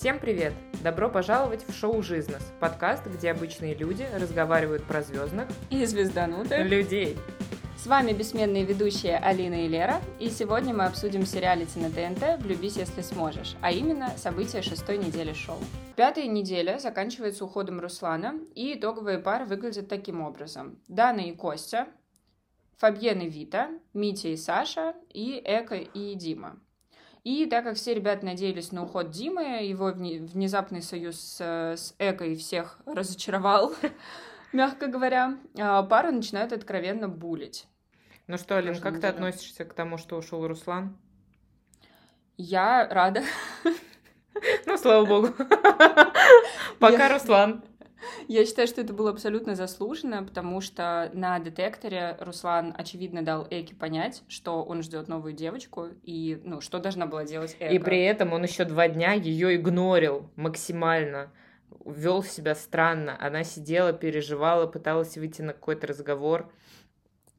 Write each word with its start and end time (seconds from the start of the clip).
Всем 0.00 0.18
привет! 0.18 0.54
Добро 0.82 1.10
пожаловать 1.10 1.62
в 1.68 1.74
шоу 1.74 2.02
«Жизнес»– 2.02 2.42
подкаст, 2.58 3.06
где 3.06 3.32
обычные 3.32 3.74
люди 3.74 4.08
разговаривают 4.18 4.82
про 4.84 5.02
звездных 5.02 5.46
и 5.68 5.84
звезданутых 5.84 6.64
людей. 6.64 7.18
С 7.76 7.86
вами 7.86 8.14
бессменные 8.14 8.64
ведущие 8.64 9.18
Алина 9.18 9.66
и 9.66 9.68
Лера, 9.68 10.00
и 10.18 10.30
сегодня 10.30 10.72
мы 10.72 10.86
обсудим 10.86 11.26
сериалити 11.26 11.78
на 11.78 11.90
ТНТ 11.90 12.42
«Влюбись, 12.42 12.78
если 12.78 13.02
сможешь», 13.02 13.56
а 13.60 13.72
именно 13.72 14.08
события 14.16 14.62
шестой 14.62 14.96
недели 14.96 15.34
шоу. 15.34 15.58
Пятая 15.96 16.28
неделя 16.28 16.78
заканчивается 16.78 17.44
уходом 17.44 17.78
Руслана, 17.78 18.40
и 18.54 18.78
итоговые 18.78 19.18
пары 19.18 19.44
выглядят 19.44 19.88
таким 19.90 20.22
образом. 20.22 20.78
Дана 20.88 21.20
и 21.20 21.32
Костя, 21.32 21.88
Фабьен 22.78 23.20
и 23.20 23.28
Вита, 23.28 23.68
Митя 23.92 24.28
и 24.28 24.38
Саша, 24.38 24.94
и 25.10 25.42
Эка 25.44 25.74
и 25.74 26.14
Дима. 26.14 26.58
И 27.22 27.46
так 27.46 27.64
как 27.64 27.76
все 27.76 27.94
ребята 27.94 28.24
надеялись 28.24 28.72
на 28.72 28.84
уход 28.84 29.10
Димы, 29.10 29.62
его 29.62 29.92
внезапный 29.92 30.80
союз 30.80 31.20
с, 31.20 31.40
с 31.40 31.94
Экой 31.98 32.34
всех 32.34 32.78
разочаровал, 32.86 33.74
мягко 34.52 34.86
говоря, 34.86 35.36
а 35.58 35.82
пара 35.82 36.10
начинает 36.10 36.52
откровенно 36.52 37.08
булить. 37.08 37.66
Ну 38.26 38.38
что, 38.38 38.56
Алин, 38.56 38.80
как 38.80 39.00
ты 39.00 39.06
относишься 39.08 39.64
к 39.64 39.74
тому, 39.74 39.98
что 39.98 40.16
ушел 40.16 40.46
Руслан? 40.46 40.96
Я 42.36 42.88
рада. 42.88 43.22
Ну, 44.64 44.78
слава 44.78 45.04
богу. 45.04 45.34
Пока 46.78 47.12
Руслан. 47.12 47.62
Я 48.28 48.44
считаю, 48.44 48.68
что 48.68 48.80
это 48.80 48.92
было 48.92 49.10
абсолютно 49.10 49.54
заслуженно, 49.54 50.22
потому 50.22 50.60
что 50.60 51.10
на 51.14 51.38
детекторе 51.38 52.16
Руслан, 52.20 52.74
очевидно, 52.76 53.22
дал 53.22 53.46
Эке 53.50 53.74
понять, 53.74 54.22
что 54.28 54.62
он 54.62 54.82
ждет 54.82 55.08
новую 55.08 55.32
девочку, 55.32 55.88
и, 56.02 56.40
ну, 56.44 56.60
что 56.60 56.78
должна 56.78 57.06
была 57.06 57.24
делать 57.24 57.56
Эка. 57.58 57.72
И 57.72 57.78
при 57.78 58.02
этом 58.02 58.32
он 58.32 58.42
еще 58.42 58.64
два 58.64 58.88
дня 58.88 59.12
ее 59.12 59.56
игнорил 59.56 60.30
максимально 60.36 61.30
вел 61.84 62.22
себя 62.22 62.54
странно. 62.54 63.16
Она 63.20 63.44
сидела, 63.44 63.92
переживала, 63.92 64.66
пыталась 64.66 65.16
выйти 65.16 65.42
на 65.42 65.52
какой-то 65.52 65.86
разговор. 65.86 66.50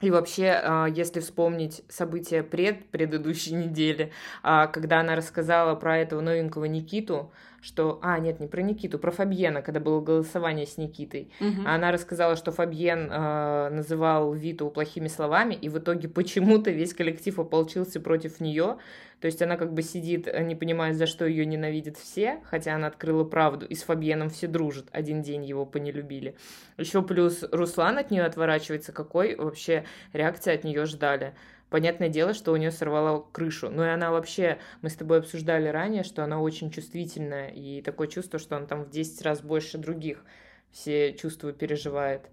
И 0.01 0.09
вообще, 0.09 0.59
а, 0.63 0.87
если 0.87 1.19
вспомнить 1.19 1.83
события 1.87 2.41
пред 2.41 2.89
предыдущей 2.89 3.53
недели, 3.53 4.11
а, 4.41 4.65
когда 4.67 5.01
она 5.01 5.15
рассказала 5.15 5.75
про 5.75 5.99
этого 5.99 6.21
новенького 6.21 6.65
Никиту, 6.65 7.31
что... 7.61 7.99
А, 8.01 8.19
нет, 8.19 8.39
не 8.39 8.47
про 8.47 8.61
Никиту, 8.61 8.97
про 8.97 9.11
Фабьена, 9.11 9.61
когда 9.61 9.79
было 9.79 10.01
голосование 10.01 10.65
с 10.65 10.77
Никитой. 10.77 11.31
Угу. 11.39 11.61
Она 11.65 11.91
рассказала, 11.91 12.35
что 12.35 12.51
Фабьен 12.51 13.09
э, 13.11 13.69
называл 13.69 14.33
Виту 14.33 14.69
плохими 14.69 15.07
словами, 15.07 15.53
и 15.53 15.69
в 15.69 15.77
итоге 15.77 16.09
почему-то 16.09 16.71
весь 16.71 16.93
коллектив 16.93 17.37
ополчился 17.39 17.99
против 17.99 18.39
нее. 18.39 18.77
То 19.21 19.27
есть 19.27 19.39
она 19.43 19.55
как 19.55 19.73
бы 19.73 19.83
сидит, 19.83 20.27
э, 20.27 20.41
не 20.43 20.55
понимая, 20.55 20.93
за 20.93 21.05
что 21.05 21.25
ее 21.25 21.45
ненавидят 21.45 21.97
все, 21.97 22.39
хотя 22.49 22.75
она 22.75 22.87
открыла 22.87 23.23
правду, 23.23 23.67
и 23.67 23.75
с 23.75 23.83
Фабьеном 23.83 24.29
все 24.29 24.47
дружат. 24.47 24.87
Один 24.91 25.21
день 25.21 25.45
его 25.45 25.65
понелюбили. 25.65 26.35
Еще 26.77 27.03
плюс 27.03 27.43
Руслан 27.51 27.99
от 27.99 28.09
нее 28.09 28.23
отворачивается. 28.23 28.91
Какой 28.91 29.35
вообще 29.35 29.85
реакции 30.13 30.53
от 30.53 30.63
нее 30.63 30.85
ждали? 30.85 31.35
Понятное 31.71 32.09
дело, 32.09 32.33
что 32.33 32.51
у 32.51 32.57
нее 32.57 32.69
сорвало 32.69 33.25
крышу. 33.31 33.69
Но 33.69 33.85
и 33.85 33.89
она 33.89 34.11
вообще, 34.11 34.59
мы 34.81 34.89
с 34.89 34.95
тобой 34.95 35.19
обсуждали 35.19 35.69
ранее, 35.69 36.03
что 36.03 36.21
она 36.21 36.41
очень 36.41 36.69
чувствительная. 36.69 37.47
И 37.47 37.81
такое 37.81 38.09
чувство, 38.09 38.39
что 38.39 38.57
она 38.57 38.65
там 38.65 38.83
в 38.83 38.89
10 38.89 39.21
раз 39.21 39.41
больше 39.41 39.77
других 39.77 40.25
все 40.71 41.13
чувства 41.13 41.53
переживает. 41.53 42.23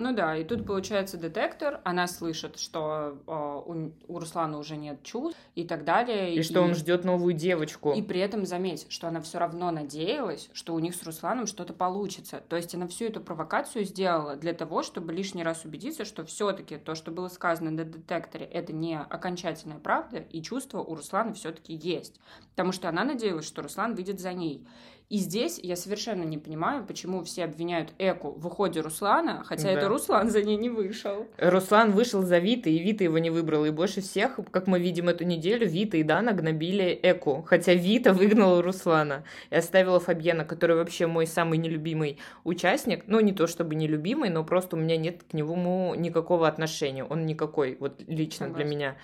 Ну 0.00 0.14
да, 0.14 0.34
и 0.34 0.44
тут 0.44 0.64
получается 0.64 1.18
детектор, 1.18 1.82
она 1.84 2.06
слышит, 2.06 2.58
что 2.58 3.18
э, 3.26 3.30
у, 3.30 3.92
у 4.08 4.18
Руслана 4.18 4.56
уже 4.56 4.78
нет 4.78 5.02
чувств 5.02 5.38
и 5.54 5.62
так 5.62 5.84
далее. 5.84 6.34
И, 6.34 6.38
и 6.38 6.42
что 6.42 6.62
он 6.62 6.74
ждет 6.74 7.04
новую 7.04 7.34
девочку. 7.34 7.92
И 7.92 8.00
при 8.00 8.18
этом 8.18 8.46
заметь, 8.46 8.86
что 8.88 9.08
она 9.08 9.20
все 9.20 9.38
равно 9.38 9.70
надеялась, 9.70 10.48
что 10.54 10.72
у 10.72 10.78
них 10.78 10.94
с 10.94 11.02
Русланом 11.02 11.46
что-то 11.46 11.74
получится. 11.74 12.42
То 12.48 12.56
есть 12.56 12.74
она 12.74 12.88
всю 12.88 13.04
эту 13.04 13.20
провокацию 13.20 13.84
сделала 13.84 14.36
для 14.36 14.54
того, 14.54 14.82
чтобы 14.82 15.12
лишний 15.12 15.42
раз 15.42 15.66
убедиться, 15.66 16.06
что 16.06 16.24
все-таки 16.24 16.78
то, 16.78 16.94
что 16.94 17.10
было 17.10 17.28
сказано 17.28 17.70
на 17.70 17.84
детекторе, 17.84 18.46
это 18.46 18.72
не 18.72 18.98
окончательная 18.98 19.80
правда, 19.80 20.16
и 20.16 20.40
чувство 20.40 20.78
у 20.78 20.94
Руслана 20.94 21.34
все-таки 21.34 21.74
есть. 21.74 22.18
Потому 22.52 22.72
что 22.72 22.88
она 22.88 23.04
надеялась, 23.04 23.46
что 23.46 23.60
Руслан 23.60 23.94
выйдет 23.94 24.18
за 24.18 24.32
ней. 24.32 24.66
И 25.10 25.18
здесь 25.18 25.58
я 25.60 25.74
совершенно 25.74 26.22
не 26.22 26.38
понимаю, 26.38 26.86
почему 26.86 27.24
все 27.24 27.42
обвиняют 27.42 27.90
Эку 27.98 28.30
в 28.30 28.46
уходе 28.46 28.80
Руслана, 28.80 29.42
хотя 29.44 29.64
да. 29.64 29.72
это 29.72 29.88
Руслан 29.88 30.30
за 30.30 30.40
ней 30.40 30.56
не 30.56 30.70
вышел. 30.70 31.26
Руслан 31.36 31.90
вышел 31.90 32.22
за 32.22 32.38
Вита, 32.38 32.70
и 32.70 32.78
Вита 32.78 33.02
его 33.02 33.18
не 33.18 33.28
выбрал. 33.28 33.64
И 33.64 33.70
больше 33.70 34.02
всех, 34.02 34.38
как 34.52 34.68
мы 34.68 34.78
видим 34.78 35.08
эту 35.08 35.24
неделю, 35.24 35.66
Вита 35.66 35.96
и 35.96 36.04
Дана 36.04 36.32
гнобили 36.32 36.96
Эку. 37.02 37.42
Хотя 37.42 37.74
Вита 37.74 38.12
выгнала 38.12 38.62
Руслана 38.62 39.24
и 39.50 39.56
оставила 39.56 39.98
Фабьена, 39.98 40.44
который 40.44 40.76
вообще 40.76 41.08
мой 41.08 41.26
самый 41.26 41.58
нелюбимый 41.58 42.18
участник. 42.44 43.02
Ну, 43.08 43.18
не 43.18 43.32
то 43.32 43.48
чтобы 43.48 43.74
нелюбимый, 43.74 44.30
но 44.30 44.44
просто 44.44 44.76
у 44.76 44.78
меня 44.78 44.96
нет 44.96 45.24
к 45.28 45.34
нему 45.34 45.92
никакого 45.96 46.46
отношения. 46.46 47.02
Он 47.02 47.26
никакой, 47.26 47.76
вот 47.80 48.00
лично 48.06 48.46
Согласна. 48.46 48.54
для 48.54 48.64
меня 48.64 48.96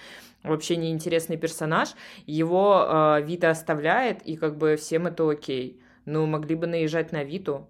вообще 0.43 0.77
неинтересный 0.77 1.37
персонаж. 1.37 1.95
Его 2.27 2.85
э, 3.19 3.23
Вита 3.23 3.51
оставляет, 3.51 4.23
и 4.23 4.37
как 4.37 4.57
бы 4.57 4.77
всем 4.77 5.07
это 5.07 5.29
окей 5.29 5.81
ну, 6.07 6.25
могли 6.25 6.55
бы 6.55 6.67
наезжать 6.67 7.13
на 7.13 7.23
Виту. 7.23 7.69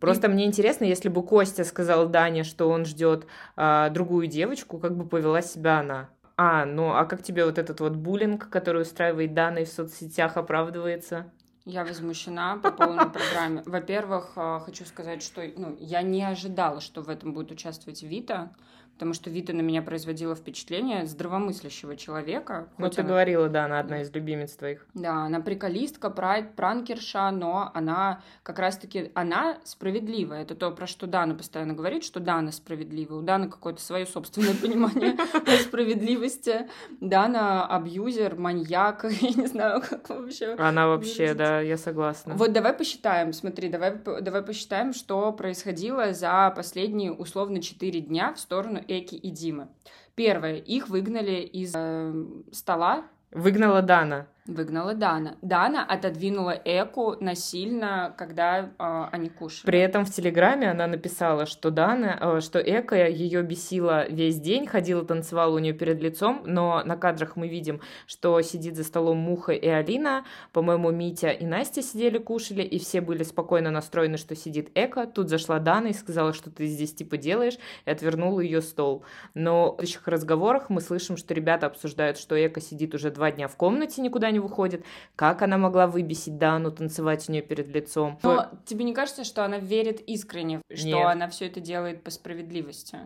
Просто 0.00 0.26
и... 0.26 0.30
мне 0.30 0.46
интересно, 0.46 0.84
если 0.84 1.08
бы 1.08 1.22
Костя 1.22 1.62
сказал 1.62 2.08
Дане, 2.08 2.42
что 2.42 2.68
он 2.68 2.84
ждет 2.84 3.26
а, 3.54 3.88
другую 3.90 4.26
девочку, 4.26 4.78
как 4.78 4.96
бы 4.96 5.06
повела 5.06 5.42
себя 5.42 5.78
она. 5.80 6.10
А, 6.36 6.64
ну 6.64 6.92
а 6.92 7.04
как 7.04 7.22
тебе 7.22 7.44
вот 7.44 7.58
этот 7.58 7.78
вот 7.78 7.92
буллинг, 7.92 8.48
который 8.48 8.82
устраивает 8.82 9.34
Дана 9.34 9.64
в 9.64 9.68
соцсетях, 9.68 10.36
оправдывается? 10.36 11.30
Я 11.64 11.84
возмущена 11.84 12.56
по 12.56 12.72
полной 12.72 13.08
программе. 13.10 13.62
Во-первых, 13.64 14.32
а, 14.34 14.58
хочу 14.58 14.84
сказать, 14.84 15.22
что 15.22 15.42
ну, 15.56 15.76
я 15.78 16.02
не 16.02 16.24
ожидала, 16.24 16.80
что 16.80 17.02
в 17.02 17.08
этом 17.08 17.32
будет 17.32 17.52
участвовать 17.52 18.02
Вита 18.02 18.50
потому 18.94 19.14
что 19.14 19.30
Вита 19.30 19.52
на 19.52 19.60
меня 19.60 19.82
производила 19.82 20.34
впечатление 20.34 21.06
здравомыслящего 21.06 21.96
человека. 21.96 22.68
Ну, 22.78 22.88
ты 22.88 23.00
она... 23.00 23.10
говорила, 23.10 23.48
да, 23.48 23.64
она 23.64 23.80
одна 23.80 24.02
из 24.02 24.12
любимец 24.12 24.52
твоих. 24.52 24.86
Да, 24.94 25.24
она 25.24 25.40
приколистка, 25.40 26.10
прайд, 26.10 26.54
пранкерша, 26.54 27.30
но 27.30 27.70
она 27.74 28.22
как 28.42 28.58
раз-таки, 28.58 29.10
она 29.14 29.58
справедливая. 29.64 30.42
Это 30.42 30.54
то, 30.54 30.70
про 30.70 30.86
что 30.86 31.06
Дана 31.06 31.34
постоянно 31.34 31.74
говорит, 31.74 32.04
что 32.04 32.20
Дана 32.20 32.52
справедливая. 32.52 33.18
У 33.18 33.22
Даны 33.22 33.48
какое-то 33.48 33.80
свое 33.80 34.06
собственное 34.06 34.54
понимание 34.54 35.16
справедливости. 35.62 36.68
Дана 37.00 37.66
абьюзер, 37.66 38.36
маньяк, 38.36 39.04
я 39.20 39.30
не 39.30 39.46
знаю, 39.46 39.82
как 39.82 40.08
вообще. 40.10 40.54
Она 40.58 40.86
вообще, 40.86 41.34
да, 41.34 41.60
я 41.60 41.76
согласна. 41.76 42.34
Вот 42.34 42.52
давай 42.52 42.72
посчитаем, 42.72 43.32
смотри, 43.32 43.68
давай, 43.68 43.96
давай 44.20 44.42
посчитаем, 44.42 44.92
что 44.92 45.32
происходило 45.32 46.12
за 46.12 46.52
последние 46.54 47.12
условно 47.12 47.60
4 47.62 48.00
дня 48.00 48.34
в 48.34 48.40
сторону 48.40 48.81
Эки 48.88 49.14
и 49.14 49.30
Димы. 49.30 49.68
Первое, 50.14 50.56
их 50.56 50.88
выгнали 50.88 51.40
из 51.40 51.72
э, 51.74 52.12
стола. 52.52 53.04
Выгнала 53.30 53.80
Дана. 53.82 54.28
Выгнала 54.44 54.94
Дана. 54.94 55.36
Дана 55.40 55.84
отодвинула 55.84 56.50
Эку 56.64 57.14
насильно, 57.20 58.12
когда 58.18 58.70
э, 58.76 59.04
они 59.12 59.28
кушали. 59.28 59.66
При 59.66 59.78
этом 59.78 60.04
в 60.04 60.10
Телеграме 60.10 60.68
она 60.68 60.88
написала, 60.88 61.46
что 61.46 61.70
Дана, 61.70 62.18
э, 62.20 62.40
что 62.40 62.58
Эка 62.58 63.06
ее 63.06 63.42
бесила 63.42 64.08
весь 64.08 64.40
день, 64.40 64.66
ходила, 64.66 65.04
танцевала 65.04 65.54
у 65.54 65.60
нее 65.60 65.74
перед 65.74 66.02
лицом, 66.02 66.42
но 66.44 66.82
на 66.84 66.96
кадрах 66.96 67.36
мы 67.36 67.46
видим, 67.46 67.80
что 68.08 68.40
сидит 68.42 68.74
за 68.74 68.82
столом 68.82 69.18
Муха 69.18 69.52
и 69.52 69.68
Алина, 69.68 70.24
по-моему, 70.52 70.90
Митя 70.90 71.30
и 71.30 71.46
Настя 71.46 71.80
сидели, 71.80 72.18
кушали, 72.18 72.62
и 72.62 72.80
все 72.80 73.00
были 73.00 73.22
спокойно 73.22 73.70
настроены, 73.70 74.16
что 74.16 74.34
сидит 74.34 74.72
Эка. 74.74 75.06
Тут 75.06 75.28
зашла 75.28 75.60
Дана 75.60 75.90
и 75.90 75.92
сказала, 75.92 76.32
что 76.32 76.50
ты 76.50 76.66
здесь 76.66 76.92
типа 76.92 77.16
делаешь, 77.16 77.58
и 77.86 77.90
отвернула 77.92 78.40
ее 78.40 78.60
стол. 78.60 79.04
Но 79.34 79.76
в 79.76 79.82
этих 79.82 80.08
разговорах 80.08 80.68
мы 80.68 80.80
слышим, 80.80 81.16
что 81.16 81.32
ребята 81.32 81.66
обсуждают, 81.66 82.18
что 82.18 82.34
Эка 82.34 82.60
сидит 82.60 82.92
уже 82.96 83.12
два 83.12 83.30
дня 83.30 83.46
в 83.46 83.54
комнате, 83.54 84.02
никуда 84.02 84.31
не 84.32 84.40
выходит, 84.40 84.84
как 85.16 85.42
она 85.42 85.58
могла 85.58 85.86
выбесить 85.86 86.38
Дану, 86.38 86.72
танцевать 86.72 87.28
у 87.28 87.32
нее 87.32 87.42
перед 87.42 87.68
лицом. 87.68 88.18
Но 88.22 88.50
тебе 88.64 88.84
не 88.84 88.94
кажется, 88.94 89.24
что 89.24 89.44
она 89.44 89.58
верит 89.58 90.00
искренне, 90.00 90.60
что 90.74 90.86
Нет. 90.86 91.06
она 91.06 91.28
все 91.28 91.46
это 91.46 91.60
делает 91.60 92.02
по 92.02 92.10
справедливости? 92.10 92.98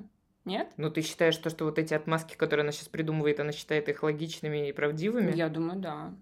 Нет? 0.47 0.69
Ну, 0.77 0.91
ты 0.91 1.03
считаешь, 1.03 1.37
то, 1.37 1.51
что 1.51 1.65
вот 1.65 1.79
эти 1.79 1.93
отмазки, 1.93 2.37
которые 2.37 2.63
она 2.63 2.73
сейчас 2.73 2.89
придумывает, 2.89 3.41
она 3.41 3.51
считает 3.51 3.89
их 3.89 4.05
логичными 4.05 4.69
и 4.69 4.73
правдивыми? 4.73 5.35
Я 5.35 5.49
думаю, 5.49 5.81
да. 5.81 6.15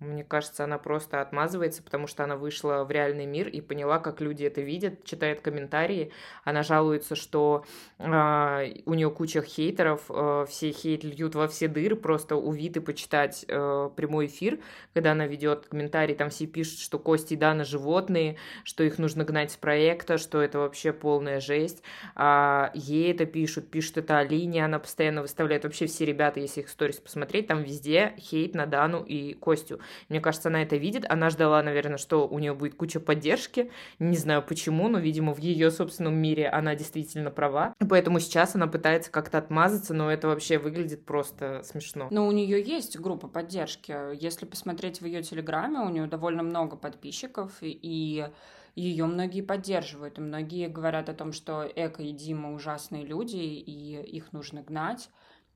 Мне 0.00 0.24
кажется, 0.24 0.64
она 0.64 0.76
просто 0.78 1.20
отмазывается, 1.20 1.82
потому 1.82 2.08
что 2.08 2.24
она 2.24 2.36
вышла 2.36 2.84
в 2.84 2.90
реальный 2.90 3.26
мир 3.26 3.48
и 3.48 3.60
поняла, 3.60 4.00
как 4.00 4.20
люди 4.20 4.44
это 4.44 4.60
видят, 4.60 5.04
читает 5.04 5.40
комментарии. 5.40 6.10
Она 6.42 6.62
жалуется, 6.64 7.14
что 7.14 7.64
э, 7.98 8.04
у 8.86 8.94
нее 8.94 9.10
куча 9.10 9.40
хейтеров, 9.40 10.02
э, 10.10 10.46
все 10.48 10.72
хейт 10.72 11.04
льют 11.04 11.36
во 11.36 11.46
все 11.46 11.68
дыры, 11.68 11.94
просто 11.94 12.34
увид 12.34 12.76
и 12.76 12.80
почитать 12.80 13.44
э, 13.46 13.90
прямой 13.94 14.26
эфир, 14.26 14.58
когда 14.94 15.12
она 15.12 15.26
ведет 15.26 15.68
комментарии, 15.68 16.14
там 16.14 16.28
все 16.28 16.46
пишут, 16.46 16.80
что 16.80 16.98
Кости 16.98 17.34
и 17.34 17.36
Дана 17.36 17.64
животные, 17.64 18.36
что 18.64 18.82
их 18.82 18.98
нужно 18.98 19.24
гнать 19.24 19.52
с 19.52 19.56
проекта, 19.56 20.18
что 20.18 20.42
это 20.42 20.58
вообще 20.58 20.92
полная 20.92 21.38
жесть. 21.38 21.84
А 22.16 22.72
ей 22.74 23.12
это 23.12 23.26
пишут, 23.26 23.70
пишут 23.70 23.98
это 23.98 24.18
Алине, 24.18 24.64
она 24.64 24.80
постоянно 24.80 25.22
выставляет 25.22 25.62
вообще 25.62 25.86
все 25.86 26.04
ребята, 26.04 26.40
если 26.40 26.62
их 26.62 26.68
сторис 26.68 26.96
посмотреть, 26.96 27.46
там 27.46 27.62
везде 27.62 28.14
хейт 28.18 28.54
на 28.54 28.66
Дану 28.66 29.02
и 29.04 29.34
Костю. 29.34 29.80
Мне 30.08 30.20
кажется, 30.20 30.48
она 30.48 30.62
это 30.62 30.76
видит. 30.76 31.04
Она 31.08 31.30
ждала, 31.30 31.62
наверное, 31.62 31.98
что 31.98 32.26
у 32.28 32.38
нее 32.38 32.54
будет 32.54 32.74
куча 32.74 33.00
поддержки. 33.00 33.70
Не 33.98 34.16
знаю 34.16 34.42
почему, 34.42 34.88
но, 34.88 34.98
видимо, 34.98 35.34
в 35.34 35.38
ее 35.38 35.70
собственном 35.70 36.14
мире 36.14 36.48
она 36.48 36.74
действительно 36.74 37.30
права. 37.30 37.74
Поэтому 37.88 38.20
сейчас 38.20 38.54
она 38.54 38.66
пытается 38.66 39.10
как-то 39.10 39.38
отмазаться, 39.38 39.94
но 39.94 40.10
это 40.10 40.28
вообще 40.28 40.58
выглядит 40.58 41.04
просто 41.04 41.62
смешно. 41.64 42.08
Но 42.10 42.26
у 42.26 42.32
нее 42.32 42.62
есть 42.62 42.98
группа 42.98 43.28
поддержки. 43.28 43.94
Если 44.20 44.46
посмотреть 44.46 45.00
в 45.00 45.06
ее 45.06 45.22
телеграме, 45.22 45.80
у 45.80 45.88
нее 45.88 46.06
довольно 46.06 46.42
много 46.42 46.76
подписчиков, 46.76 47.52
и 47.60 48.26
ее 48.74 49.06
многие 49.06 49.40
поддерживают, 49.40 50.18
и 50.18 50.20
многие 50.20 50.68
говорят 50.68 51.08
о 51.08 51.14
том, 51.14 51.32
что 51.32 51.64
Эко 51.64 52.02
и 52.02 52.12
Дима 52.12 52.52
ужасные 52.52 53.04
люди, 53.04 53.36
и 53.36 54.02
их 54.02 54.32
нужно 54.32 54.62
гнать 54.62 55.10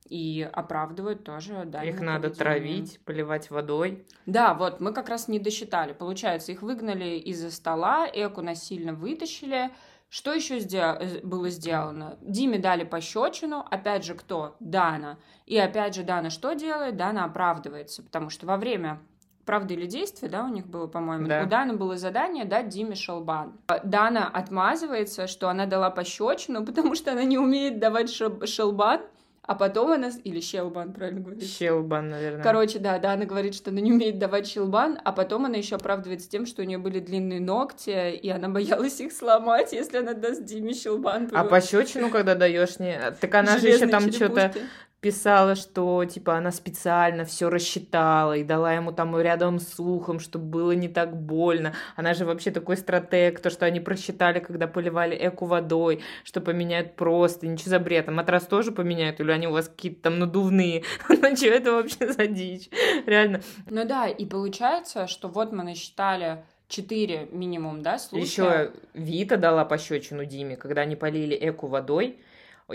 и 0.09 0.49
оправдывают 0.53 1.25
тоже, 1.25 1.65
да. 1.67 1.83
Их 1.83 2.01
надо 2.01 2.31
травить, 2.31 3.01
поливать 3.05 3.51
водой. 3.51 4.07
Да, 4.27 4.55
вот, 4.55 4.81
мы 4.81 4.93
как 4.93 5.09
раз 5.09 5.29
не 5.29 5.39
досчитали. 5.39 5.93
Получается, 5.93 6.53
их 6.53 6.63
выгнали 6.63 7.19
из-за 7.19 7.51
стола, 7.51 8.07
Эку 8.07 8.43
насильно 8.43 8.95
вытащили. 8.95 9.71
Что 10.11 10.33
еще 10.33 10.59
сдел... 10.59 10.97
Э, 10.99 11.21
было 11.23 11.51
сделано? 11.51 12.17
Диме 12.23 12.59
дали 12.59 12.85
пощечину, 12.85 13.65
опять 13.71 14.05
же, 14.05 14.15
кто? 14.15 14.57
Дана. 14.59 15.19
И 15.45 15.59
опять 15.59 15.95
же, 15.95 16.03
Дана 16.03 16.31
что 16.31 16.55
делает? 16.55 16.97
Дана 16.97 17.25
оправдывается, 17.25 18.03
потому 18.03 18.31
что 18.31 18.47
во 18.47 18.57
время 18.57 19.01
правда 19.49 19.73
или 19.73 19.87
действие, 19.87 20.31
да, 20.31 20.45
у 20.45 20.49
них 20.49 20.67
было, 20.67 20.87
по-моему. 20.87 21.27
Да. 21.27 21.43
У 21.43 21.47
Даны 21.47 21.73
было 21.73 21.97
задание 21.97 22.45
дать 22.45 22.69
Диме 22.69 22.95
шелбан. 22.95 23.55
Дана 23.83 24.29
отмазывается, 24.29 25.27
что 25.27 25.49
она 25.49 25.65
дала 25.65 25.89
пощечину, 25.89 26.65
потому 26.67 26.95
что 26.95 27.13
она 27.13 27.25
не 27.25 27.39
умеет 27.39 27.79
давать 27.79 28.11
шелбан. 28.11 29.01
А 29.49 29.55
потом 29.55 29.93
она... 29.93 30.11
Или 30.25 30.41
щелбан, 30.41 30.93
правильно 30.93 31.23
говорить? 31.23 31.51
Щелбан, 31.51 32.11
наверное. 32.11 32.43
Короче, 32.43 32.79
да, 32.79 32.99
да, 32.99 33.15
она 33.15 33.25
говорит, 33.25 33.55
что 33.55 33.71
она 33.71 33.81
не 33.81 33.91
умеет 33.91 34.19
давать 34.19 34.47
щелбан, 34.47 35.01
а 35.03 35.11
потом 35.11 35.47
она 35.47 35.57
еще 35.57 35.77
оправдывается 35.77 36.29
тем, 36.29 36.45
что 36.45 36.61
у 36.61 36.67
нее 36.67 36.77
были 36.77 37.01
длинные 37.01 37.41
ногти, 37.41 38.15
и 38.15 38.29
она 38.29 38.51
боялась 38.51 39.01
их 39.01 39.11
сломать, 39.11 39.73
если 39.73 39.97
она 39.97 40.13
даст 40.13 40.45
Диме 40.45 40.75
щелбан. 40.75 41.31
А 41.33 41.45
пощечину, 41.45 42.11
когда 42.11 42.35
даешь 42.35 42.79
не... 42.79 43.01
Так 43.23 43.35
она 43.35 43.57
же 43.57 43.69
еще 43.69 43.87
там 43.87 44.13
что-то 44.13 44.53
писала, 45.01 45.55
что 45.55 46.05
типа 46.05 46.37
она 46.37 46.51
специально 46.51 47.25
все 47.25 47.49
рассчитала 47.49 48.37
и 48.37 48.43
дала 48.43 48.73
ему 48.73 48.93
там 48.93 49.19
рядом 49.21 49.61
с 49.61 49.79
ухом, 49.79 50.19
чтобы 50.19 50.47
было 50.47 50.73
не 50.73 50.89
так 50.89 51.17
больно. 51.17 51.75
Она 51.97 52.15
же 52.15 52.25
вообще 52.25 52.51
такой 52.51 52.77
стратег, 52.77 53.41
то, 53.41 53.51
что 53.51 53.65
они 53.65 53.81
просчитали, 53.81 54.41
когда 54.41 54.67
поливали 54.67 55.17
эку 55.17 55.47
водой, 55.47 56.03
что 56.25 56.41
поменяют 56.41 56.97
просто, 56.97 57.47
ничего 57.47 57.71
за 57.71 57.79
бред. 57.79 58.09
А 58.09 58.13
матрас 58.13 58.47
тоже 58.47 58.73
поменяют, 58.73 59.21
или 59.21 59.31
они 59.31 59.47
у 59.47 59.53
вас 59.53 59.69
какие-то 59.69 60.03
там 60.03 60.19
надувные? 60.19 60.83
Ну 61.09 61.37
что 61.37 61.47
это 61.47 61.73
вообще 61.73 62.13
за 62.13 62.27
дичь? 62.27 62.71
Реально. 63.07 63.43
Ну 63.69 63.85
да, 63.85 64.07
и 64.07 64.25
получается, 64.25 65.07
что 65.07 65.29
вот 65.29 65.53
мы 65.53 65.63
насчитали 65.63 66.45
четыре 66.69 67.29
минимум, 67.33 67.83
да, 67.83 67.99
случая. 67.99 68.25
Еще 68.25 68.73
Вита 68.95 69.37
дала 69.37 69.65
пощечину 69.65 70.25
Диме, 70.25 70.57
когда 70.57 70.83
они 70.83 70.97
полили 70.97 71.35
эку 71.35 71.67
водой, 71.67 72.19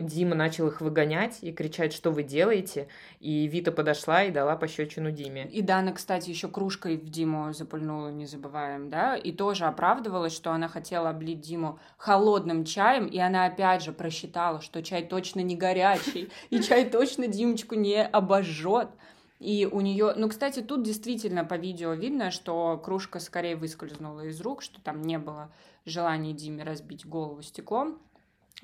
Дима 0.02 0.36
начал 0.36 0.68
их 0.68 0.82
выгонять 0.82 1.40
и 1.42 1.52
кричать, 1.52 1.94
что 1.94 2.12
вы 2.12 2.24
делаете. 2.24 2.88
И 3.20 3.48
Вита 3.48 3.72
подошла 3.72 4.24
и 4.24 4.32
дала 4.32 4.56
пощечину 4.56 5.12
Диме. 5.12 5.48
И 5.52 5.62
Дана, 5.62 5.92
кстати, 5.92 6.30
еще 6.30 6.48
кружкой 6.48 6.98
в 6.98 7.10
Диму 7.10 7.54
запульнула, 7.54 8.10
не 8.10 8.26
забываем, 8.26 8.90
да? 8.90 9.16
И 9.16 9.32
тоже 9.32 9.66
оправдывалась, 9.66 10.34
что 10.34 10.52
она 10.52 10.68
хотела 10.68 11.10
облить 11.10 11.42
Диму 11.42 11.80
холодным 11.98 12.66
чаем, 12.66 13.06
и 13.06 13.20
она 13.20 13.46
опять 13.46 13.84
же 13.84 13.92
просчитала, 13.92 14.62
что 14.62 14.82
чай 14.82 15.06
точно 15.06 15.42
не 15.42 15.56
горячий, 15.56 16.30
и 16.50 16.62
чай 16.62 16.90
точно 16.90 17.28
Димочку 17.28 17.76
не 17.76 18.04
обожжет. 18.04 18.90
И 19.40 19.68
у 19.70 19.82
нее, 19.82 20.14
ну, 20.16 20.30
кстати, 20.30 20.62
тут 20.62 20.84
действительно 20.84 21.44
по 21.44 21.56
видео 21.56 21.94
видно, 21.94 22.32
что 22.32 22.82
кружка 22.84 23.20
скорее 23.20 23.58
выскользнула 23.58 24.22
из 24.22 24.40
рук, 24.40 24.62
что 24.62 24.80
там 24.82 25.02
не 25.02 25.20
было 25.20 25.52
желания 25.86 26.32
Диме 26.32 26.64
разбить 26.64 27.06
голову 27.06 27.42
стеклом. 27.42 28.00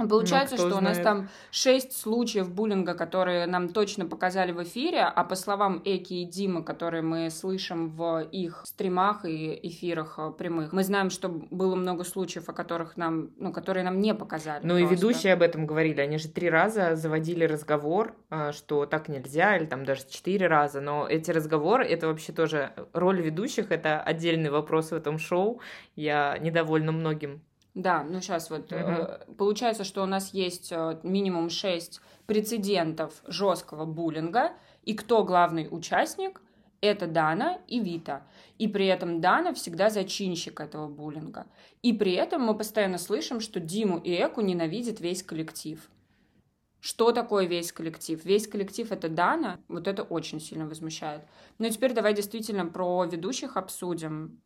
Получается, 0.08 0.56
ну, 0.56 0.62
что 0.62 0.80
знает. 0.80 0.84
у 0.84 0.88
нас 0.88 0.98
там 1.04 1.30
шесть 1.52 1.98
случаев 1.98 2.50
буллинга, 2.50 2.94
которые 2.94 3.46
нам 3.48 3.70
точно 3.70 4.06
показали 4.06 4.54
в 4.54 4.64
эфире, 4.64 5.02
а 5.02 5.24
по 5.24 5.36
словам 5.36 5.82
Эки 5.84 6.14
и 6.14 6.26
Димы, 6.26 6.64
которые 6.64 7.02
мы 7.02 7.30
слышим 7.30 7.90
в 7.90 8.22
их 8.32 8.62
стримах 8.66 9.26
и 9.26 9.60
эфирах 9.64 10.16
э, 10.18 10.32
прямых, 10.38 10.72
мы 10.72 10.84
знаем, 10.84 11.10
что 11.10 11.28
было 11.28 11.76
много 11.76 12.06
случаев, 12.06 12.48
о 12.48 12.54
которых 12.54 12.96
нам, 12.96 13.32
ну, 13.38 13.52
которые 13.52 13.84
нам 13.84 14.00
не 14.00 14.14
показали. 14.14 14.62
Ну 14.64 14.78
просто. 14.78 14.94
и 14.94 14.98
ведущие 14.98 15.34
об 15.34 15.42
этом 15.42 15.66
говорили, 15.66 16.00
они 16.00 16.18
же 16.18 16.30
три 16.30 16.50
раза 16.50 16.96
заводили 16.96 17.44
разговор, 17.44 18.16
э, 18.30 18.52
что 18.54 18.86
так 18.86 19.10
нельзя, 19.10 19.58
или 19.58 19.66
там 19.66 19.84
даже 19.84 20.04
четыре 20.10 20.48
раза, 20.48 20.80
но 20.80 21.08
эти 21.08 21.32
разговоры, 21.32 21.86
это 21.86 22.08
вообще 22.08 22.32
тоже 22.32 22.72
роль 22.94 23.22
ведущих, 23.22 23.72
это 23.72 24.02
отдельный 24.02 24.50
вопрос 24.50 24.92
в 24.92 24.94
этом 24.94 25.20
шоу, 25.20 25.60
я 25.96 26.38
недовольна 26.40 26.94
многим 26.94 27.42
да, 27.76 28.04
ну 28.04 28.20
сейчас 28.22 28.50
вот 28.50 28.72
mm-hmm. 28.72 29.36
получается, 29.36 29.84
что 29.84 30.04
у 30.04 30.06
нас 30.06 30.34
есть 30.34 30.72
э, 30.72 31.00
минимум 31.04 31.50
шесть 31.50 32.02
прецедентов 32.26 33.22
жесткого 33.28 33.86
буллинга, 33.86 34.54
и 34.84 34.94
кто 34.94 35.24
главный 35.24 35.68
участник? 35.70 36.42
Это 36.82 37.08
Дана 37.08 37.60
и 37.68 37.80
Вита. 37.80 38.26
И 38.58 38.68
при 38.68 38.86
этом 38.86 39.20
Дана 39.20 39.54
всегда 39.54 39.90
зачинщик 39.90 40.62
этого 40.62 40.88
буллинга. 40.88 41.46
И 41.84 41.92
при 41.92 42.14
этом 42.14 42.42
мы 42.42 42.58
постоянно 42.58 42.98
слышим, 42.98 43.42
что 43.42 43.60
Диму 43.60 43.98
и 43.98 44.12
Эку 44.12 44.42
ненавидит 44.42 45.02
весь 45.02 45.22
коллектив. 45.22 45.90
Что 46.80 47.12
такое 47.12 47.46
весь 47.46 47.74
коллектив? 47.74 48.24
Весь 48.24 48.48
коллектив 48.48 48.90
это 48.92 49.10
Дана, 49.10 49.60
вот 49.68 49.88
это 49.88 50.04
очень 50.04 50.40
сильно 50.40 50.66
возмущает. 50.66 51.22
Ну 51.58 51.68
и 51.68 51.72
теперь 51.72 51.94
давай 51.94 52.14
действительно 52.14 52.66
про 52.66 53.04
ведущих 53.04 53.58
обсудим. 53.58 54.42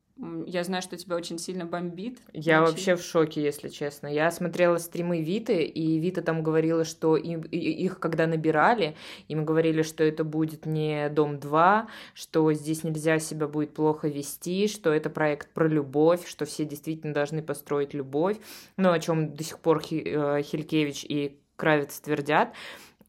Я 0.45 0.63
знаю, 0.63 0.83
что 0.83 0.95
тебя 0.95 1.15
очень 1.15 1.39
сильно 1.39 1.65
бомбит. 1.65 2.19
Я 2.33 2.61
очень. 2.61 2.71
вообще 2.71 2.95
в 2.95 3.01
шоке, 3.01 3.41
если 3.41 3.67
честно. 3.69 4.05
Я 4.05 4.29
смотрела 4.29 4.77
стримы 4.77 5.23
Виты, 5.23 5.63
и 5.63 5.97
Вита 5.97 6.21
там 6.21 6.43
говорила, 6.43 6.85
что 6.85 7.17
им, 7.17 7.41
их 7.41 7.99
когда 7.99 8.27
набирали, 8.27 8.95
им 9.27 9.43
говорили, 9.43 9.81
что 9.81 10.03
это 10.03 10.23
будет 10.23 10.67
не 10.67 11.09
Дом 11.09 11.39
2, 11.39 11.87
что 12.13 12.53
здесь 12.53 12.83
нельзя 12.83 13.17
себя 13.17 13.47
будет 13.47 13.73
плохо 13.73 14.07
вести, 14.07 14.67
что 14.67 14.93
это 14.93 15.09
проект 15.09 15.51
про 15.51 15.67
любовь, 15.67 16.27
что 16.27 16.45
все 16.45 16.63
действительно 16.63 17.13
должны 17.13 17.41
построить 17.41 17.95
любовь. 17.95 18.37
Ну, 18.77 18.91
о 18.91 18.99
чем 18.99 19.33
до 19.33 19.43
сих 19.43 19.57
пор 19.57 19.79
э, 19.79 20.43
Хилькевич 20.43 21.05
и 21.05 21.39
Кравец 21.55 21.99
твердят. 21.99 22.53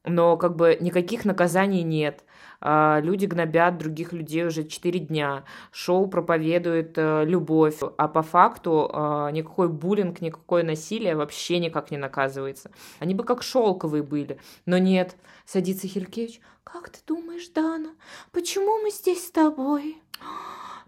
Но 0.04 0.38
как 0.38 0.56
бы 0.56 0.78
никаких 0.80 1.26
наказаний 1.26 1.82
нет 1.82 2.24
люди 2.64 3.26
гнобят 3.26 3.78
других 3.78 4.12
людей 4.12 4.46
уже 4.46 4.64
4 4.64 4.98
дня, 5.00 5.44
шоу 5.70 6.08
проповедует 6.08 6.94
э, 6.96 7.24
любовь, 7.24 7.78
а 7.96 8.08
по 8.08 8.22
факту 8.22 8.90
а, 8.92 9.30
никакой 9.30 9.68
буллинг, 9.68 10.20
никакое 10.20 10.62
насилие 10.62 11.16
вообще 11.16 11.58
никак 11.58 11.90
не 11.90 11.98
наказывается. 11.98 12.70
Они 12.98 13.14
бы 13.14 13.24
как 13.24 13.42
шелковые 13.42 14.02
были, 14.02 14.38
но 14.66 14.78
нет. 14.78 15.16
Садится 15.44 15.86
Хилькевич. 15.86 16.40
Как 16.64 16.88
ты 16.88 16.98
думаешь, 17.06 17.48
Дана, 17.48 17.90
почему 18.32 18.82
мы 18.82 18.90
здесь 18.90 19.26
с 19.26 19.30
тобой? 19.30 19.98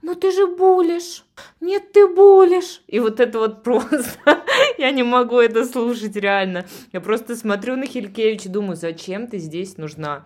ну 0.02 0.14
ты 0.14 0.30
же 0.30 0.46
булишь, 0.46 1.24
нет, 1.60 1.92
ты 1.92 2.06
булишь. 2.06 2.82
И 2.86 3.00
вот 3.00 3.18
это 3.18 3.38
вот 3.38 3.62
просто, 3.62 4.44
я 4.78 4.92
не 4.92 5.02
могу 5.02 5.40
это 5.40 5.64
слушать 5.64 6.16
реально. 6.16 6.64
Я 6.92 7.00
просто 7.00 7.34
смотрю 7.34 7.76
на 7.76 7.86
Хилькевич 7.86 8.46
и 8.46 8.48
думаю, 8.48 8.76
зачем 8.76 9.26
ты 9.26 9.38
здесь 9.38 9.76
нужна? 9.76 10.24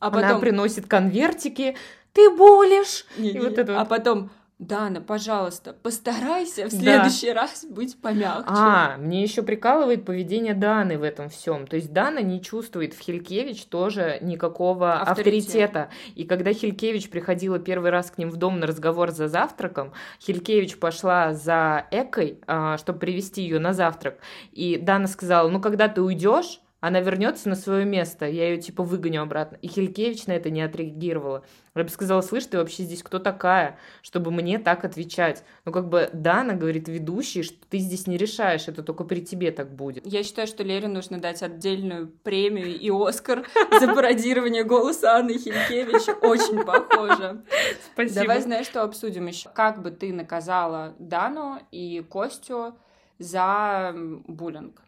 А 0.00 0.10
потом... 0.10 0.30
Она 0.30 0.38
приносит 0.38 0.86
конвертики, 0.86 1.76
ты 2.12 2.30
болишь. 2.34 3.06
Не, 3.18 3.32
не, 3.32 3.38
вот 3.38 3.58
это 3.58 3.72
вот. 3.72 3.80
А 3.80 3.84
потом, 3.84 4.30
Дана, 4.58 5.00
пожалуйста, 5.00 5.72
постарайся 5.72 6.66
в 6.66 6.70
следующий 6.70 7.28
да. 7.28 7.42
раз 7.42 7.64
быть 7.64 7.98
помягче. 8.00 8.44
А, 8.46 8.96
мне 8.98 9.22
еще 9.22 9.42
прикалывает 9.42 10.04
поведение 10.04 10.52
Даны 10.52 10.98
в 10.98 11.02
этом 11.02 11.30
всем. 11.30 11.66
То 11.66 11.76
есть 11.76 11.92
Дана 11.92 12.20
не 12.20 12.42
чувствует 12.42 12.92
в 12.92 13.00
Хилькевич 13.00 13.64
тоже 13.66 14.18
никакого 14.20 15.00
Авторитет. 15.00 15.46
авторитета. 15.46 15.90
И 16.14 16.24
когда 16.24 16.52
Хилькевич 16.52 17.08
приходила 17.08 17.58
первый 17.58 17.90
раз 17.90 18.10
к 18.10 18.18
ним 18.18 18.30
в 18.30 18.36
дом 18.36 18.60
на 18.60 18.66
разговор 18.66 19.12
за 19.12 19.28
завтраком, 19.28 19.92
Хилькевич 20.20 20.78
пошла 20.78 21.32
за 21.32 21.86
Экой, 21.90 22.40
а, 22.46 22.76
чтобы 22.76 22.98
привести 22.98 23.40
ее 23.42 23.60
на 23.60 23.72
завтрак. 23.72 24.18
И 24.52 24.76
Дана 24.76 25.06
сказала, 25.06 25.48
ну 25.48 25.60
когда 25.60 25.88
ты 25.88 26.02
уйдешь, 26.02 26.60
она 26.80 27.00
вернется 27.00 27.48
на 27.48 27.54
свое 27.54 27.84
место, 27.84 28.26
я 28.26 28.48
ее 28.48 28.60
типа 28.60 28.82
выгоню 28.82 29.22
обратно. 29.22 29.56
И 29.56 29.68
Хилькевич 29.68 30.26
на 30.26 30.32
это 30.32 30.50
не 30.50 30.62
отреагировала. 30.62 31.44
Я 31.74 31.84
бы 31.84 31.90
сказала, 31.90 32.20
слышь, 32.20 32.46
ты 32.46 32.58
вообще 32.58 32.82
здесь 32.82 33.02
кто 33.02 33.18
такая, 33.18 33.78
чтобы 34.02 34.30
мне 34.30 34.58
так 34.58 34.84
отвечать? 34.84 35.44
Ну, 35.64 35.72
как 35.72 35.88
бы, 35.88 36.10
Дана 36.12 36.54
говорит 36.54 36.88
ведущий, 36.88 37.42
что 37.42 37.56
ты 37.68 37.78
здесь 37.78 38.06
не 38.06 38.16
решаешь, 38.16 38.66
это 38.66 38.82
только 38.82 39.04
при 39.04 39.20
тебе 39.20 39.52
так 39.52 39.72
будет. 39.72 40.04
Я 40.06 40.24
считаю, 40.24 40.48
что 40.48 40.64
Лере 40.64 40.88
нужно 40.88 41.20
дать 41.20 41.42
отдельную 41.42 42.08
премию 42.08 42.78
и 42.78 42.90
Оскар 42.90 43.46
за 43.80 43.94
пародирование 43.94 44.64
голоса 44.64 45.16
Анны 45.16 45.38
Хилькевич. 45.38 46.08
Очень 46.22 46.64
похоже. 46.64 47.44
Спасибо. 47.92 48.20
Давай, 48.20 48.40
знаешь, 48.40 48.66
что 48.66 48.82
обсудим 48.82 49.26
еще. 49.26 49.48
Как 49.54 49.82
бы 49.82 49.90
ты 49.90 50.12
наказала 50.12 50.94
Дану 50.98 51.60
и 51.70 52.04
Костю 52.08 52.74
за 53.18 53.94
буллинг? 54.26 54.82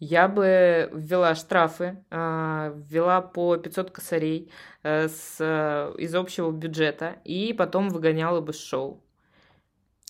Я 0.00 0.28
бы 0.28 0.90
ввела 0.92 1.34
штрафы, 1.34 2.04
а, 2.10 2.72
ввела 2.88 3.20
по 3.20 3.56
500 3.56 3.90
косарей 3.90 4.52
э, 4.84 5.08
с, 5.08 5.38
э, 5.40 5.92
из 5.98 6.14
общего 6.14 6.52
бюджета 6.52 7.16
и 7.24 7.52
потом 7.52 7.88
выгоняла 7.88 8.40
бы 8.40 8.52
шоу. 8.52 9.02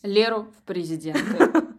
Леру 0.02 0.42
в 0.42 0.62
президенты. 0.64 1.50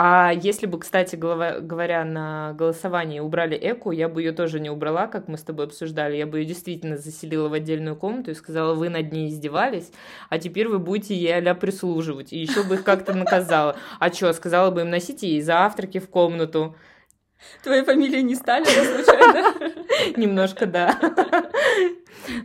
А 0.00 0.30
если 0.32 0.66
бы, 0.66 0.78
кстати 0.78 1.16
говоря, 1.16 2.04
на 2.04 2.52
голосовании 2.52 3.18
убрали 3.18 3.56
Эку, 3.56 3.90
я 3.90 4.08
бы 4.08 4.22
ее 4.22 4.30
тоже 4.30 4.60
не 4.60 4.70
убрала, 4.70 5.08
как 5.08 5.26
мы 5.26 5.36
с 5.36 5.42
тобой 5.42 5.66
обсуждали. 5.66 6.16
Я 6.16 6.24
бы 6.24 6.38
ее 6.38 6.44
действительно 6.44 6.96
заселила 6.96 7.48
в 7.48 7.52
отдельную 7.52 7.96
комнату 7.96 8.30
и 8.30 8.34
сказала, 8.34 8.74
вы 8.74 8.90
над 8.90 9.10
ней 9.10 9.28
издевались, 9.28 9.90
а 10.28 10.38
теперь 10.38 10.68
вы 10.68 10.78
будете 10.78 11.16
ей 11.16 11.34
а 11.34 11.54
прислуживать. 11.56 12.32
И 12.32 12.38
еще 12.38 12.62
бы 12.62 12.76
их 12.76 12.84
как-то 12.84 13.12
наказала. 13.12 13.74
А 13.98 14.12
что, 14.12 14.32
сказала 14.34 14.70
бы 14.70 14.82
им, 14.82 14.90
носите 14.90 15.30
ей 15.30 15.42
завтраки 15.42 15.98
в 15.98 16.08
комнату. 16.08 16.76
Твоя 17.62 17.84
фамилия 17.84 18.22
не 18.22 18.34
Сталина, 18.34 18.68
случайно? 18.68 19.54
Немножко, 20.16 20.66
да. 20.66 20.98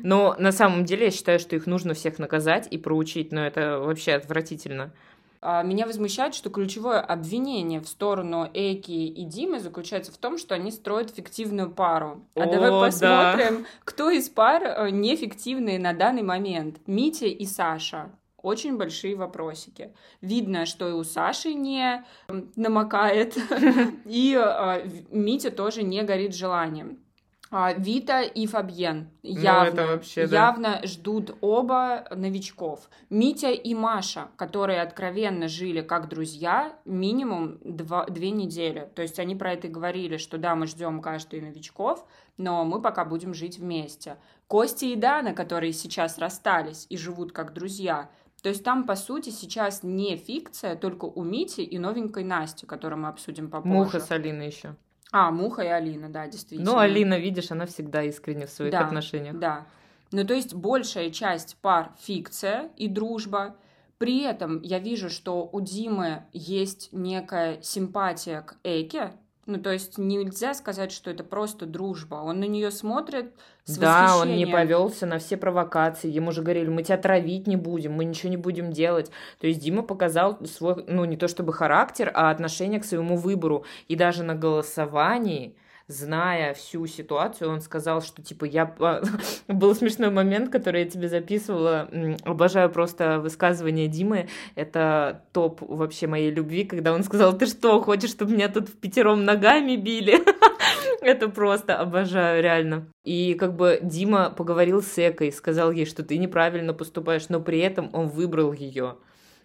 Но 0.01 0.35
на 0.37 0.51
самом 0.51 0.85
деле 0.85 1.05
я 1.05 1.11
считаю, 1.11 1.39
что 1.39 1.55
их 1.55 1.65
нужно 1.65 1.93
всех 1.93 2.19
наказать 2.19 2.67
и 2.69 2.77
проучить, 2.77 3.31
но 3.31 3.45
это 3.45 3.79
вообще 3.79 4.13
отвратительно. 4.13 4.91
А, 5.45 5.61
меня 5.61 5.85
возмущает, 5.85 6.35
что 6.35 6.49
ключевое 6.49 7.01
обвинение 7.01 7.81
в 7.81 7.87
сторону 7.89 8.49
Эки 8.53 8.91
и 8.91 9.25
Димы 9.25 9.59
заключается 9.59 10.13
в 10.13 10.17
том, 10.17 10.37
что 10.37 10.55
они 10.55 10.71
строят 10.71 11.09
фиктивную 11.13 11.69
пару. 11.69 12.25
А 12.35 12.43
О, 12.43 12.51
давай 12.51 12.71
посмотрим, 12.71 13.63
да. 13.63 13.67
кто 13.83 14.09
из 14.09 14.29
пар 14.29 14.63
э, 14.63 14.89
нефиктивные 14.89 15.79
на 15.79 15.91
данный 15.93 16.23
момент. 16.23 16.77
Митя 16.87 17.25
и 17.25 17.45
Саша. 17.45 18.09
Очень 18.43 18.77
большие 18.77 19.15
вопросики. 19.15 19.95
Видно, 20.21 20.65
что 20.65 20.87
и 20.89 20.91
у 20.91 21.03
Саши 21.03 21.53
не 21.53 22.05
намокает, 22.55 23.37
и 24.05 24.37
э, 24.39 24.87
Митя 25.09 25.49
тоже 25.49 25.81
не 25.81 26.03
горит 26.03 26.35
желанием. 26.35 26.99
А, 27.55 27.71
Вита 27.71 28.23
и 28.23 28.47
Фабьен 28.47 29.11
ну, 29.21 29.29
явно, 29.29 29.85
вообще, 29.85 30.25
да. 30.25 30.47
явно 30.47 30.81
ждут 30.85 31.37
оба 31.39 32.07
новичков. 32.09 32.89
Митя 33.11 33.51
и 33.51 33.75
Маша, 33.75 34.29
которые 34.37 34.81
откровенно 34.81 35.47
жили 35.47 35.81
как 35.81 36.09
друзья 36.09 36.75
минимум 36.83 37.59
два, 37.63 38.07
две 38.07 38.31
недели. 38.31 38.89
То 38.95 39.03
есть 39.03 39.19
они 39.19 39.35
про 39.35 39.53
это 39.53 39.67
говорили, 39.67 40.17
что 40.17 40.39
да, 40.39 40.55
мы 40.55 40.65
ждем 40.65 40.99
каждый 40.99 41.41
новичков, 41.41 42.03
но 42.37 42.65
мы 42.65 42.81
пока 42.81 43.05
будем 43.05 43.35
жить 43.35 43.59
вместе. 43.59 44.17
Костя 44.47 44.87
и 44.87 44.95
Дана, 44.95 45.33
которые 45.33 45.73
сейчас 45.73 46.17
расстались 46.17 46.87
и 46.89 46.97
живут 46.97 47.33
как 47.33 47.53
друзья. 47.53 48.09
То 48.43 48.49
есть 48.49 48.61
там, 48.61 48.83
по 48.83 48.97
сути, 48.97 49.29
сейчас 49.29 49.83
не 49.83 50.17
фикция, 50.17 50.75
только 50.75 51.05
у 51.05 51.23
Мити 51.23 51.61
и 51.61 51.79
новенькой 51.79 52.25
Насти, 52.25 52.65
которую 52.65 52.99
мы 53.01 53.07
обсудим 53.07 53.49
попозже. 53.49 53.73
Муха 53.73 53.99
с 54.01 54.11
Алиной 54.11 54.47
еще. 54.47 54.75
А, 55.13 55.31
Муха 55.31 55.61
и 55.61 55.67
Алина, 55.67 56.09
да, 56.09 56.27
действительно. 56.27 56.71
Ну, 56.71 56.77
Алина, 56.77 57.17
видишь, 57.17 57.51
она 57.51 57.65
всегда 57.65 58.03
искренне 58.03 58.45
в 58.45 58.49
своих 58.49 58.73
да, 58.73 58.85
отношениях. 58.85 59.39
Да. 59.39 59.65
Ну, 60.11 60.25
то 60.25 60.33
есть 60.33 60.53
большая 60.53 61.09
часть 61.09 61.55
пар 61.61 61.93
фикция 62.01 62.69
и 62.75 62.89
дружба. 62.89 63.55
При 63.97 64.23
этом 64.23 64.61
я 64.61 64.79
вижу, 64.79 65.09
что 65.09 65.47
у 65.49 65.61
Димы 65.61 66.23
есть 66.33 66.89
некая 66.91 67.61
симпатия 67.61 68.41
к 68.41 68.57
Эйке, 68.65 69.13
ну, 69.45 69.59
то 69.59 69.71
есть 69.71 69.97
нельзя 69.97 70.53
сказать, 70.53 70.91
что 70.91 71.11
это 71.11 71.23
просто 71.23 71.65
дружба. 71.65 72.15
Он 72.15 72.39
на 72.39 72.45
нее 72.45 72.71
смотрит 72.71 73.33
с 73.65 73.77
Да, 73.77 74.17
он 74.17 74.35
не 74.35 74.45
повелся 74.45 75.05
на 75.05 75.19
все 75.19 75.35
провокации. 75.35 76.09
Ему 76.09 76.31
же 76.31 76.41
говорили, 76.41 76.69
мы 76.69 76.83
тебя 76.83 76.97
травить 76.97 77.45
не 77.45 77.57
будем, 77.57 77.93
мы 77.93 78.05
ничего 78.05 78.29
не 78.29 78.37
будем 78.37 78.71
делать. 78.71 79.11
То 79.39 79.47
есть 79.47 79.59
Дима 79.59 79.83
показал 79.83 80.39
свой, 80.45 80.85
ну, 80.87 81.03
не 81.03 81.17
то 81.17 81.27
чтобы 81.27 81.51
характер, 81.51 82.09
а 82.13 82.29
отношение 82.29 82.79
к 82.79 82.85
своему 82.85 83.17
выбору. 83.17 83.65
И 83.89 83.95
даже 83.95 84.23
на 84.23 84.35
голосовании 84.35 85.55
зная 85.93 86.53
всю 86.53 86.85
ситуацию, 86.87 87.49
он 87.49 87.61
сказал, 87.61 88.01
что 88.01 88.21
типа 88.21 88.45
я... 88.45 88.65
Был 89.47 89.75
смешной 89.75 90.09
момент, 90.09 90.51
который 90.51 90.83
я 90.83 90.89
тебе 90.89 91.07
записывала. 91.07 91.89
Обожаю 92.23 92.69
просто 92.69 93.19
высказывание 93.19 93.87
Димы. 93.87 94.27
Это 94.55 95.23
топ 95.31 95.61
вообще 95.61 96.07
моей 96.07 96.31
любви, 96.31 96.65
когда 96.65 96.93
он 96.93 97.03
сказал, 97.03 97.37
ты 97.37 97.45
что, 97.45 97.81
хочешь, 97.81 98.09
чтобы 98.09 98.33
меня 98.33 98.49
тут 98.49 98.69
в 98.69 98.77
пятером 98.77 99.23
ногами 99.23 99.75
били? 99.75 100.21
Это 101.01 101.27
просто 101.27 101.77
обожаю, 101.77 102.41
реально. 102.41 102.87
И 103.03 103.33
как 103.33 103.55
бы 103.55 103.79
Дима 103.81 104.29
поговорил 104.29 104.81
с 104.81 104.97
Экой, 104.97 105.31
сказал 105.31 105.71
ей, 105.71 105.85
что 105.85 106.03
ты 106.03 106.17
неправильно 106.17 106.73
поступаешь, 106.73 107.29
но 107.29 107.41
при 107.41 107.59
этом 107.59 107.89
он 107.93 108.07
выбрал 108.07 108.53
ее. 108.53 108.95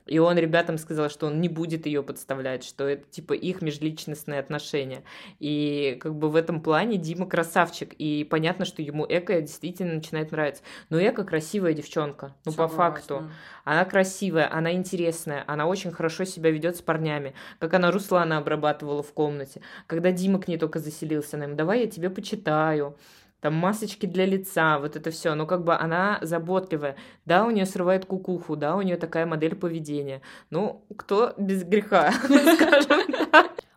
И 0.08 0.18
он 0.18 0.38
ребятам 0.38 0.78
сказал, 0.78 1.10
что 1.10 1.26
он 1.26 1.40
не 1.40 1.48
будет 1.48 1.86
ее 1.86 2.02
подставлять, 2.02 2.64
что 2.64 2.88
это 2.88 3.04
типа 3.08 3.34
их 3.34 3.62
межличностные 3.62 4.40
отношения. 4.40 5.02
И 5.38 5.98
как 6.00 6.14
бы 6.14 6.30
в 6.30 6.36
этом 6.36 6.60
плане 6.60 6.96
Дима 6.96 7.26
красавчик. 7.26 7.94
И 7.98 8.24
понятно, 8.24 8.64
что 8.64 8.82
ему 8.82 9.06
Эко 9.08 9.40
действительно 9.40 9.94
начинает 9.94 10.32
нравиться. 10.32 10.62
Но 10.90 10.98
Эко 10.98 11.24
красивая 11.24 11.74
девчонка. 11.74 12.34
Ну, 12.44 12.52
Согласна. 12.52 12.76
по 12.76 12.82
факту. 12.82 13.30
Она 13.64 13.84
красивая, 13.84 14.50
она 14.52 14.72
интересная, 14.72 15.44
она 15.46 15.66
очень 15.66 15.92
хорошо 15.92 16.24
себя 16.24 16.50
ведет 16.50 16.76
с 16.76 16.80
парнями. 16.80 17.34
Как 17.58 17.74
она 17.74 17.90
Руслана 17.90 18.38
обрабатывала 18.38 19.02
в 19.02 19.12
комнате. 19.12 19.60
Когда 19.86 20.10
Дима 20.10 20.40
к 20.40 20.48
ней 20.48 20.56
только 20.56 20.78
заселился, 20.78 21.36
она 21.36 21.44
ему, 21.44 21.54
давай 21.54 21.80
я 21.80 21.86
тебе 21.86 22.08
почитаю 22.08 22.96
там 23.40 23.54
масочки 23.54 24.06
для 24.06 24.26
лица, 24.26 24.78
вот 24.78 24.96
это 24.96 25.10
все. 25.10 25.34
Но 25.34 25.46
как 25.46 25.64
бы 25.64 25.74
она 25.74 26.18
заботливая. 26.22 26.96
Да, 27.24 27.44
у 27.46 27.50
нее 27.50 27.66
срывает 27.66 28.04
кукуху, 28.04 28.56
да, 28.56 28.76
у 28.76 28.82
нее 28.82 28.96
такая 28.96 29.26
модель 29.26 29.54
поведения. 29.54 30.22
Ну, 30.50 30.84
кто 30.96 31.34
без 31.36 31.64
греха, 31.64 32.12
скажем 32.24 33.02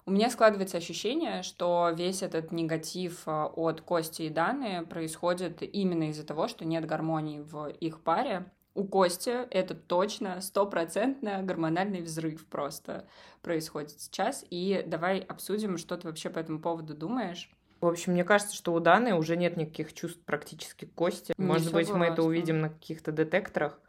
У 0.06 0.12
меня 0.12 0.30
складывается 0.30 0.78
ощущение, 0.78 1.44
что 1.44 1.92
весь 1.96 2.24
этот 2.24 2.52
негатив 2.52 3.22
а, 3.28 3.46
от 3.46 3.82
Кости 3.82 4.24
и 4.24 4.30
Даны 4.30 4.86
происходит 4.86 5.62
именно 5.62 6.10
из-за 6.10 6.26
того, 6.26 6.48
что 6.48 6.66
нет 6.66 6.86
гармонии 6.86 7.40
в 7.40 7.70
их 7.70 8.02
паре. 8.02 8.46
У 8.74 8.86
Кости 8.86 9.30
это 9.52 9.76
точно 9.76 10.42
стопроцентно 10.42 11.44
гормональный 11.44 12.02
взрыв 12.02 12.46
просто 12.48 13.06
происходит 13.42 14.02
сейчас. 14.02 14.44
И 14.50 14.84
давай 14.88 15.20
обсудим, 15.20 15.78
что 15.78 15.98
ты 15.98 16.08
вообще 16.08 16.30
по 16.30 16.40
этому 16.40 16.60
поводу 16.60 16.96
думаешь. 16.96 17.50
В 17.82 17.88
общем, 17.88 18.14
мне 18.14 18.24
кажется, 18.24 18.56
что 18.56 18.74
у 18.74 18.80
Даны 18.80 19.16
уже 19.16 19.36
нет 19.36 19.58
никаких 19.58 19.94
чувств 19.94 20.22
практически 20.24 20.86
к 20.86 20.94
Косте. 20.94 21.34
Не 21.38 21.46
Может 21.46 21.66
согласна. 21.66 21.94
быть, 21.94 22.00
мы 22.00 22.06
это 22.06 22.24
увидим 22.24 22.62
на 22.62 22.70
каких-то 22.70 23.12
детекторах. 23.12 23.80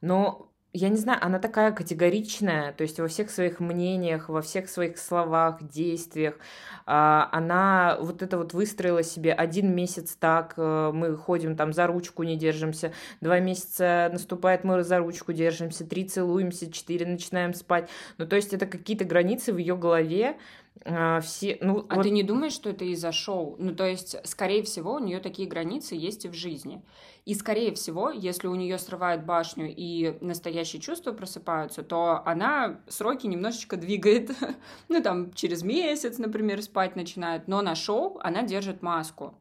Но 0.00 0.52
я 0.74 0.88
не 0.88 0.96
знаю, 0.96 1.18
она 1.20 1.38
такая 1.38 1.70
категоричная, 1.72 2.72
то 2.72 2.82
есть 2.82 2.98
во 2.98 3.06
всех 3.06 3.30
своих 3.30 3.60
мнениях, 3.60 4.30
во 4.30 4.40
всех 4.40 4.70
своих 4.70 4.96
словах, 4.96 5.62
действиях. 5.62 6.38
А, 6.86 7.28
она 7.30 7.98
вот 8.00 8.22
это 8.22 8.38
вот 8.38 8.54
выстроила 8.54 9.02
себе 9.02 9.34
один 9.34 9.74
месяц 9.74 10.16
так, 10.18 10.54
э, 10.56 10.90
мы 10.94 11.14
ходим 11.16 11.56
там 11.56 11.74
за 11.74 11.86
ручку, 11.86 12.22
не 12.22 12.36
держимся, 12.36 12.92
два 13.20 13.38
месяца 13.38 14.08
наступает, 14.12 14.64
мы 14.64 14.82
за 14.82 14.98
ручку 14.98 15.34
держимся, 15.34 15.84
три 15.84 16.08
целуемся, 16.08 16.72
четыре 16.72 17.04
начинаем 17.04 17.52
спать. 17.52 17.90
Ну, 18.16 18.26
то 18.26 18.36
есть 18.36 18.54
это 18.54 18.64
какие-то 18.64 19.04
границы 19.04 19.52
в 19.52 19.58
ее 19.58 19.76
голове, 19.76 20.38
а, 20.84 21.20
все, 21.20 21.58
ну, 21.60 21.84
а 21.88 21.96
вот... 21.96 22.02
ты 22.02 22.10
не 22.10 22.22
думаешь, 22.22 22.52
что 22.52 22.70
это 22.70 22.84
из-за 22.86 23.12
шоу? 23.12 23.56
Ну, 23.58 23.74
то 23.74 23.86
есть, 23.86 24.16
скорее 24.24 24.62
всего, 24.62 24.94
у 24.94 24.98
нее 24.98 25.20
такие 25.20 25.48
границы 25.48 25.94
есть 25.94 26.24
и 26.24 26.28
в 26.28 26.34
жизни. 26.34 26.82
И, 27.24 27.34
скорее 27.34 27.72
всего, 27.74 28.10
если 28.10 28.48
у 28.48 28.54
нее 28.54 28.78
срывает 28.78 29.24
башню 29.24 29.72
и 29.74 30.18
настоящие 30.20 30.82
чувства 30.82 31.12
просыпаются, 31.12 31.82
то 31.82 32.22
она 32.24 32.80
сроки 32.88 33.26
немножечко 33.26 33.76
двигает. 33.76 34.32
ну, 34.88 35.02
там, 35.02 35.32
через 35.34 35.62
месяц, 35.62 36.18
например, 36.18 36.60
спать 36.62 36.96
начинает. 36.96 37.46
Но 37.46 37.62
на 37.62 37.74
шоу 37.74 38.18
она 38.20 38.42
держит 38.42 38.82
маску. 38.82 39.34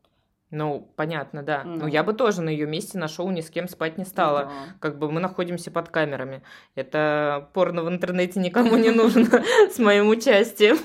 Ну, 0.51 0.91
понятно, 0.97 1.43
да. 1.43 1.61
Mm. 1.61 1.77
Ну, 1.79 1.87
я 1.87 2.03
бы 2.03 2.13
тоже 2.13 2.41
на 2.41 2.49
ее 2.49 2.67
месте 2.67 2.97
на 2.97 3.07
шоу 3.07 3.31
ни 3.31 3.39
с 3.39 3.49
кем 3.49 3.69
спать 3.69 3.97
не 3.97 4.03
стала. 4.03 4.41
Mm. 4.41 4.49
Как 4.79 4.99
бы 4.99 5.09
мы 5.09 5.21
находимся 5.21 5.71
под 5.71 5.87
камерами. 5.87 6.43
Это 6.75 7.49
порно 7.53 7.83
в 7.83 7.89
интернете 7.89 8.41
никому 8.41 8.75
не 8.75 8.89
нужно 8.89 9.43
с 9.73 9.79
моим 9.79 10.09
участием. 10.09 10.77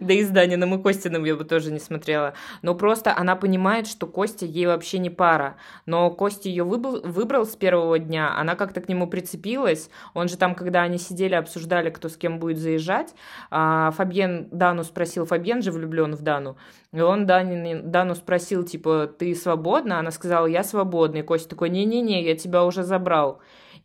Да 0.10 0.14
и 0.14 0.24
с 0.24 0.30
Даниным 0.30 0.74
и 0.74 0.82
Костиным 0.82 1.24
я 1.24 1.36
бы 1.36 1.44
тоже 1.44 1.70
не 1.70 1.78
смотрела. 1.78 2.34
Но 2.62 2.74
просто 2.74 3.14
она 3.16 3.36
понимает, 3.36 3.86
что 3.86 4.06
Костя 4.06 4.46
ей 4.46 4.66
вообще 4.66 4.98
не 4.98 5.10
пара. 5.10 5.56
Но 5.86 6.10
Костя 6.10 6.48
ее 6.48 6.64
выбрал 6.64 7.44
с 7.44 7.54
первого 7.54 7.98
дня, 7.98 8.34
она 8.36 8.56
как-то 8.56 8.80
к 8.80 8.88
нему 8.88 9.06
прицепилась. 9.06 9.90
Он 10.14 10.28
же 10.28 10.36
там, 10.36 10.54
когда 10.54 10.82
они 10.82 10.98
сидели, 10.98 11.34
обсуждали, 11.34 11.90
кто 11.90 12.08
с 12.08 12.16
кем 12.16 12.38
будет 12.38 12.58
заезжать, 12.58 13.14
а 13.50 13.90
Фабьен 13.92 14.48
Дану 14.50 14.84
спросил, 14.84 15.26
Фабьен 15.26 15.62
же 15.62 15.70
влюблен 15.70 16.14
в 16.14 16.22
Дану, 16.22 16.56
и 16.92 17.00
он 17.00 17.26
Дану 17.26 18.14
спросил, 18.14 18.64
типа, 18.64 19.08
ты 19.18 19.34
свободна? 19.34 19.98
Она 20.00 20.10
сказала, 20.10 20.46
я 20.46 20.64
свободна. 20.64 21.18
И 21.18 21.22
Костя 21.22 21.50
такой, 21.50 21.70
не-не-не, 21.70 22.24
я 22.24 22.34
тебя 22.36 22.64
уже 22.64 22.82
забрал. 22.82 23.40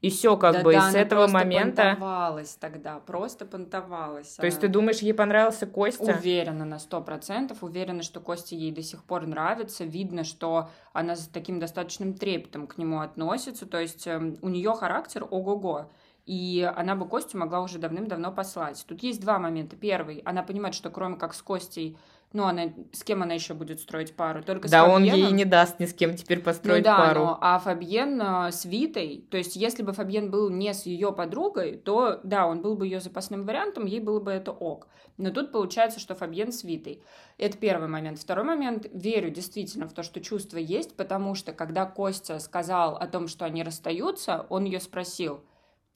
И 0.05 0.11
все 0.11 0.37
как 0.37 0.53
да, 0.53 0.61
бы 0.61 0.73
да, 0.73 0.91
с 0.91 0.93
этого 0.93 1.25
момента. 1.25 1.81
понтовалась 1.81 2.55
тогда, 2.59 2.99
просто 2.99 3.43
понтовалась. 3.43 4.35
То 4.35 4.45
есть 4.45 4.59
ты 4.59 4.67
думаешь, 4.67 4.99
ей 4.99 5.15
понравился 5.15 5.65
Костя? 5.65 6.15
Уверена 6.15 6.63
на 6.63 6.77
сто 6.77 7.01
процентов, 7.01 7.63
уверена, 7.63 8.03
что 8.03 8.19
Костя 8.19 8.53
ей 8.53 8.71
до 8.71 8.83
сих 8.83 9.03
пор 9.03 9.25
нравится. 9.25 9.83
Видно, 9.83 10.23
что 10.23 10.69
она 10.93 11.15
с 11.15 11.27
таким 11.27 11.59
достаточным 11.59 12.13
трепетом 12.13 12.67
к 12.67 12.77
нему 12.77 12.99
относится. 12.99 13.65
То 13.65 13.79
есть 13.79 14.05
э, 14.05 14.35
у 14.43 14.49
нее 14.49 14.75
характер 14.75 15.25
ого-го. 15.27 15.89
И 16.27 16.71
она 16.75 16.95
бы 16.95 17.07
Костю 17.07 17.39
могла 17.39 17.61
уже 17.61 17.79
давным-давно 17.79 18.31
послать. 18.31 18.85
Тут 18.87 19.01
есть 19.01 19.21
два 19.21 19.39
момента. 19.39 19.75
Первый, 19.75 20.19
она 20.19 20.43
понимает, 20.43 20.75
что 20.75 20.91
кроме 20.91 21.15
как 21.15 21.33
с 21.33 21.41
Костей 21.41 21.97
Ну, 22.35 22.43
она 22.43 22.73
с 22.91 23.05
кем 23.05 23.23
она 23.23 23.33
еще 23.33 23.53
будет 23.53 23.79
строить 23.79 24.13
пару? 24.13 24.43
Только 24.43 24.69
да, 24.69 24.85
с 24.85 24.89
он 24.89 25.05
ей 25.05 25.31
не 25.31 25.45
даст 25.45 25.79
ни 25.79 25.85
с 25.85 25.93
кем 25.93 26.17
теперь 26.17 26.41
построить 26.41 26.83
ну, 26.83 26.91
да, 26.91 26.97
пару. 26.97 27.19
Но, 27.21 27.37
а 27.39 27.57
Фабьен 27.59 28.21
э, 28.21 28.51
с 28.51 28.65
Витой, 28.65 29.25
то 29.31 29.37
есть 29.37 29.55
если 29.55 29.83
бы 29.83 29.93
Фабьен 29.93 30.29
был 30.29 30.49
не 30.49 30.73
с 30.73 30.85
ее 30.85 31.13
подругой, 31.13 31.77
то 31.77 32.19
да, 32.23 32.45
он 32.45 32.61
был 32.61 32.75
бы 32.75 32.87
ее 32.87 32.99
запасным 32.99 33.45
вариантом, 33.45 33.85
ей 33.85 34.01
было 34.01 34.19
бы 34.19 34.31
это 34.31 34.51
ок. 34.51 34.89
Но 35.15 35.31
тут 35.31 35.53
получается, 35.53 36.01
что 36.01 36.13
Фабьен 36.13 36.51
с 36.51 36.65
Витой. 36.65 37.01
Это 37.37 37.57
первый 37.57 37.87
момент. 37.87 38.19
Второй 38.19 38.43
момент, 38.43 38.85
верю 38.91 39.29
действительно 39.29 39.87
в 39.87 39.93
то, 39.93 40.03
что 40.03 40.19
чувство 40.19 40.57
есть, 40.57 40.97
потому 40.97 41.35
что 41.35 41.53
когда 41.53 41.85
Костя 41.85 42.39
сказал 42.39 42.97
о 42.97 43.07
том, 43.07 43.29
что 43.29 43.45
они 43.45 43.63
расстаются, 43.63 44.45
он 44.49 44.65
ее 44.65 44.81
спросил, 44.81 45.45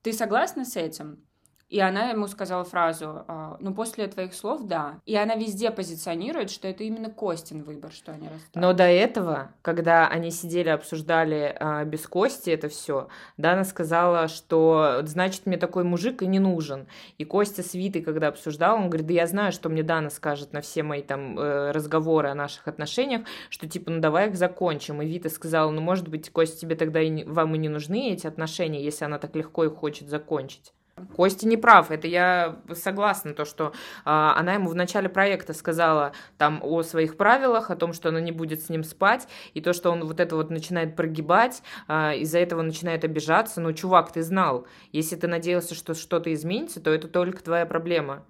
ты 0.04 0.14
согласна 0.14 0.64
с 0.64 0.78
этим? 0.78 1.22
И 1.70 1.80
она 1.80 2.10
ему 2.10 2.28
сказала 2.28 2.64
фразу, 2.64 3.24
«А, 3.28 3.58
ну, 3.60 3.76
после 3.76 4.08
твоих 4.08 4.34
слов, 4.34 4.64
да. 4.64 5.00
И 5.06 5.16
она 5.16 5.36
везде 5.36 5.70
позиционирует, 5.70 6.50
что 6.50 6.68
это 6.68 6.84
именно 6.84 7.12
Костин 7.12 7.62
выбор, 7.62 7.92
что 7.92 8.12
они 8.12 8.28
расстались. 8.28 8.56
Но 8.56 8.74
до 8.74 8.86
этого, 8.86 9.52
когда 9.62 10.08
они 10.08 10.32
сидели, 10.32 10.70
обсуждали 10.70 11.56
а, 11.60 11.86
без 11.86 12.08
Кости 12.08 12.50
это 12.50 12.70
все, 12.70 13.08
Дана 13.38 13.64
сказала, 13.64 14.28
что, 14.28 15.02
значит, 15.04 15.46
мне 15.46 15.58
такой 15.58 15.84
мужик 15.84 16.24
и 16.24 16.28
не 16.28 16.40
нужен. 16.40 16.88
И 17.20 17.24
Костя 17.24 17.62
с 17.62 17.76
Витой, 17.76 18.02
когда 18.02 18.30
обсуждал, 18.30 18.78
он 18.78 18.90
говорит, 18.90 19.06
да 19.06 19.14
я 19.14 19.28
знаю, 19.28 19.52
что 19.52 19.70
мне 19.70 19.84
Дана 19.84 20.10
скажет 20.10 20.54
на 20.54 20.62
все 20.62 20.82
мои 20.82 21.04
там 21.04 21.38
э, 21.38 21.70
разговоры 21.70 22.30
о 22.30 22.36
наших 22.36 22.68
отношениях, 22.68 23.22
что 23.52 23.68
типа, 23.70 23.92
ну, 23.92 24.02
давай 24.02 24.30
их 24.30 24.38
закончим. 24.38 25.04
И 25.04 25.06
Вита 25.06 25.30
сказала, 25.30 25.70
ну, 25.70 25.82
может 25.82 26.08
быть, 26.08 26.32
Костя, 26.32 26.58
тебе 26.58 26.76
тогда 26.76 27.00
и 27.00 27.24
вам 27.26 27.54
и 27.54 27.60
не 27.60 27.70
нужны 27.70 28.10
эти 28.10 28.26
отношения, 28.26 28.84
если 28.84 29.06
она 29.06 29.20
так 29.20 29.36
легко 29.36 29.66
их 29.66 29.76
хочет 29.76 30.10
закончить. 30.10 30.74
Костя 31.16 31.48
не 31.48 31.58
прав, 31.58 31.92
это 31.92 32.08
я 32.08 32.60
согласна, 32.74 33.34
то, 33.34 33.46
что 33.46 33.74
а, 34.06 34.36
она 34.38 34.54
ему 34.54 34.70
в 34.70 34.76
начале 34.76 35.10
проекта 35.10 35.54
сказала 35.54 36.14
там 36.38 36.60
о 36.64 36.84
своих 36.84 37.18
правилах, 37.18 37.72
о 37.72 37.76
том, 37.76 37.94
что 37.94 38.10
она 38.10 38.20
не 38.20 38.32
будет 38.32 38.64
с 38.64 38.70
ним 38.70 38.84
спать, 38.84 39.28
и 39.54 39.62
то, 39.62 39.74
что 39.74 39.92
он 39.92 40.06
вот 40.06 40.20
это 40.20 40.36
вот 40.36 40.50
начинает 40.50 40.96
прогибать, 40.96 41.62
а, 41.88 42.14
из-за 42.14 42.40
этого 42.40 42.62
начинает 42.62 43.04
обижаться. 43.04 43.62
Ну, 43.62 43.74
чувак, 43.74 44.12
ты 44.12 44.22
знал, 44.22 44.68
если 44.92 45.16
ты 45.16 45.28
надеялся, 45.28 45.76
что 45.76 45.94
что-то 45.94 46.34
изменится, 46.34 46.82
то 46.82 46.92
это 46.92 47.08
только 47.08 47.44
твоя 47.44 47.66
проблема 47.66 48.26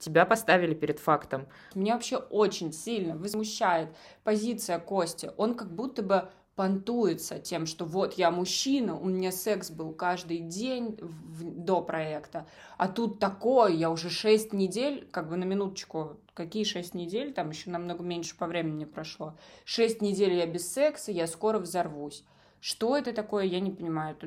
тебя 0.00 0.24
поставили 0.24 0.74
перед 0.74 0.98
фактом. 0.98 1.46
Меня 1.74 1.94
вообще 1.94 2.16
очень 2.16 2.72
сильно 2.72 3.16
возмущает 3.16 3.90
позиция 4.24 4.78
Кости. 4.78 5.30
Он 5.36 5.54
как 5.54 5.70
будто 5.70 6.02
бы 6.02 6.30
понтуется 6.60 7.38
тем, 7.38 7.64
что 7.64 7.86
вот 7.86 8.18
я 8.18 8.30
мужчина, 8.30 8.94
у 8.94 9.06
меня 9.06 9.32
секс 9.32 9.70
был 9.70 9.94
каждый 9.94 10.40
день 10.40 10.98
в, 11.00 11.42
до 11.42 11.80
проекта, 11.80 12.46
а 12.76 12.86
тут 12.86 13.18
такое, 13.18 13.72
я 13.72 13.90
уже 13.90 14.10
шесть 14.10 14.52
недель, 14.52 15.08
как 15.10 15.30
бы 15.30 15.38
на 15.38 15.44
минуточку, 15.44 16.18
какие 16.34 16.64
шесть 16.64 16.92
недель, 16.92 17.32
там 17.32 17.48
еще 17.48 17.70
намного 17.70 18.04
меньше 18.04 18.36
по 18.36 18.46
времени 18.46 18.84
прошло, 18.84 19.38
шесть 19.64 20.02
недель 20.02 20.34
я 20.34 20.46
без 20.46 20.70
секса, 20.70 21.12
я 21.12 21.26
скоро 21.26 21.58
взорвусь. 21.58 22.24
Что 22.60 22.94
это 22.94 23.14
такое, 23.14 23.44
я 23.44 23.58
не 23.58 23.70
понимаю. 23.70 24.18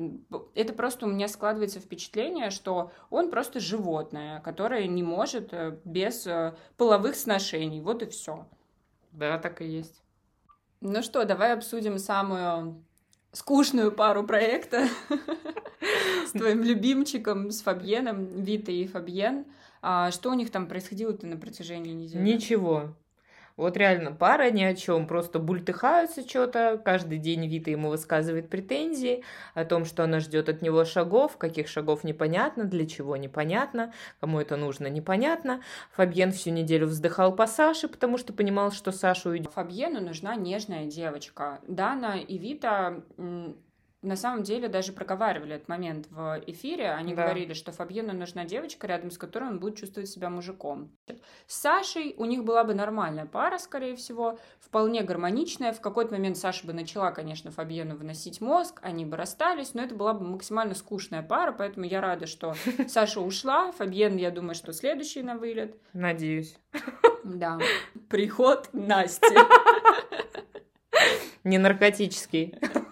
Это 0.56 0.72
просто 0.72 1.06
у 1.06 1.08
меня 1.08 1.28
складывается 1.28 1.78
впечатление, 1.78 2.50
что 2.50 2.90
он 3.10 3.30
просто 3.30 3.60
животное, 3.60 4.40
которое 4.40 4.88
не 4.88 5.04
может 5.04 5.52
э, 5.52 5.78
без 5.84 6.26
э, 6.26 6.56
половых 6.76 7.14
сношений. 7.14 7.80
Вот 7.80 8.02
и 8.02 8.06
все. 8.06 8.44
Да, 9.12 9.38
так 9.38 9.62
и 9.62 9.66
есть. 9.66 10.03
Ну 10.84 11.02
что, 11.02 11.24
давай 11.24 11.54
обсудим 11.54 11.98
самую 11.98 12.84
скучную 13.32 13.90
пару 13.90 14.22
проекта 14.22 14.86
с 16.26 16.32
твоим 16.32 16.62
любимчиком, 16.62 17.50
с 17.50 17.62
Фабьеном, 17.62 18.42
Витой 18.42 18.74
и 18.74 18.86
Фабьен. 18.86 19.46
А 19.80 20.10
что 20.10 20.30
у 20.30 20.34
них 20.34 20.50
там 20.50 20.66
происходило-то 20.66 21.26
на 21.26 21.38
протяжении 21.38 21.92
недели? 21.92 22.20
Ничего. 22.22 22.94
Вот 23.56 23.76
реально, 23.76 24.10
пара 24.10 24.50
ни 24.50 24.62
о 24.64 24.74
чем, 24.74 25.06
просто 25.06 25.38
бультыхаются 25.38 26.28
что-то, 26.28 26.80
каждый 26.84 27.18
день 27.18 27.46
Вита 27.46 27.70
ему 27.70 27.88
высказывает 27.88 28.50
претензии 28.50 29.22
о 29.54 29.64
том, 29.64 29.84
что 29.84 30.02
она 30.02 30.18
ждет 30.18 30.48
от 30.48 30.60
него 30.60 30.84
шагов, 30.84 31.36
каких 31.36 31.68
шагов 31.68 32.02
непонятно, 32.02 32.64
для 32.64 32.84
чего 32.84 33.16
непонятно, 33.16 33.92
кому 34.20 34.40
это 34.40 34.56
нужно 34.56 34.88
непонятно. 34.88 35.62
Фабьен 35.92 36.32
всю 36.32 36.50
неделю 36.50 36.88
вздыхал 36.88 37.34
по 37.36 37.46
Саше, 37.46 37.86
потому 37.86 38.18
что 38.18 38.32
понимал, 38.32 38.72
что 38.72 38.90
Саша 38.90 39.28
уйдет. 39.28 39.52
Фабьену 39.52 40.00
нужна 40.00 40.34
нежная 40.34 40.86
девочка. 40.86 41.60
Дана 41.68 42.18
и 42.18 42.38
Вита 42.38 43.02
на 44.04 44.16
самом 44.16 44.42
деле 44.42 44.68
даже 44.68 44.92
проговаривали 44.92 45.56
этот 45.56 45.68
момент 45.68 46.06
в 46.10 46.42
эфире. 46.46 46.90
Они 46.90 47.14
да. 47.14 47.22
говорили, 47.22 47.54
что 47.54 47.72
Фабьену 47.72 48.12
нужна 48.12 48.44
девочка, 48.44 48.86
рядом 48.86 49.10
с 49.10 49.18
которой 49.18 49.48
он 49.48 49.58
будет 49.58 49.76
чувствовать 49.76 50.08
себя 50.08 50.30
мужиком. 50.30 50.90
С 51.46 51.60
Сашей 51.60 52.14
у 52.18 52.24
них 52.24 52.44
была 52.44 52.64
бы 52.64 52.74
нормальная 52.74 53.26
пара, 53.26 53.58
скорее 53.58 53.96
всего, 53.96 54.38
вполне 54.60 55.02
гармоничная. 55.02 55.72
В 55.72 55.80
какой-то 55.80 56.12
момент 56.12 56.36
Саша 56.36 56.66
бы 56.66 56.72
начала, 56.72 57.10
конечно, 57.10 57.50
Фабьену 57.50 57.96
выносить 57.96 58.40
мозг, 58.40 58.80
они 58.82 59.04
бы 59.04 59.16
расстались, 59.16 59.74
но 59.74 59.82
это 59.82 59.94
была 59.94 60.14
бы 60.14 60.24
максимально 60.26 60.74
скучная 60.74 61.22
пара, 61.22 61.52
поэтому 61.52 61.86
я 61.86 62.00
рада, 62.00 62.26
что 62.26 62.54
Саша 62.88 63.20
ушла. 63.20 63.72
Фабьен, 63.72 64.16
я 64.16 64.30
думаю, 64.30 64.54
что 64.54 64.72
следующий 64.72 65.22
на 65.22 65.36
вылет. 65.36 65.76
Надеюсь. 65.92 66.56
Да. 67.24 67.58
Приход 68.10 68.68
Насти. 68.72 69.34
Не 71.44 71.58
наркотический. 71.58 72.54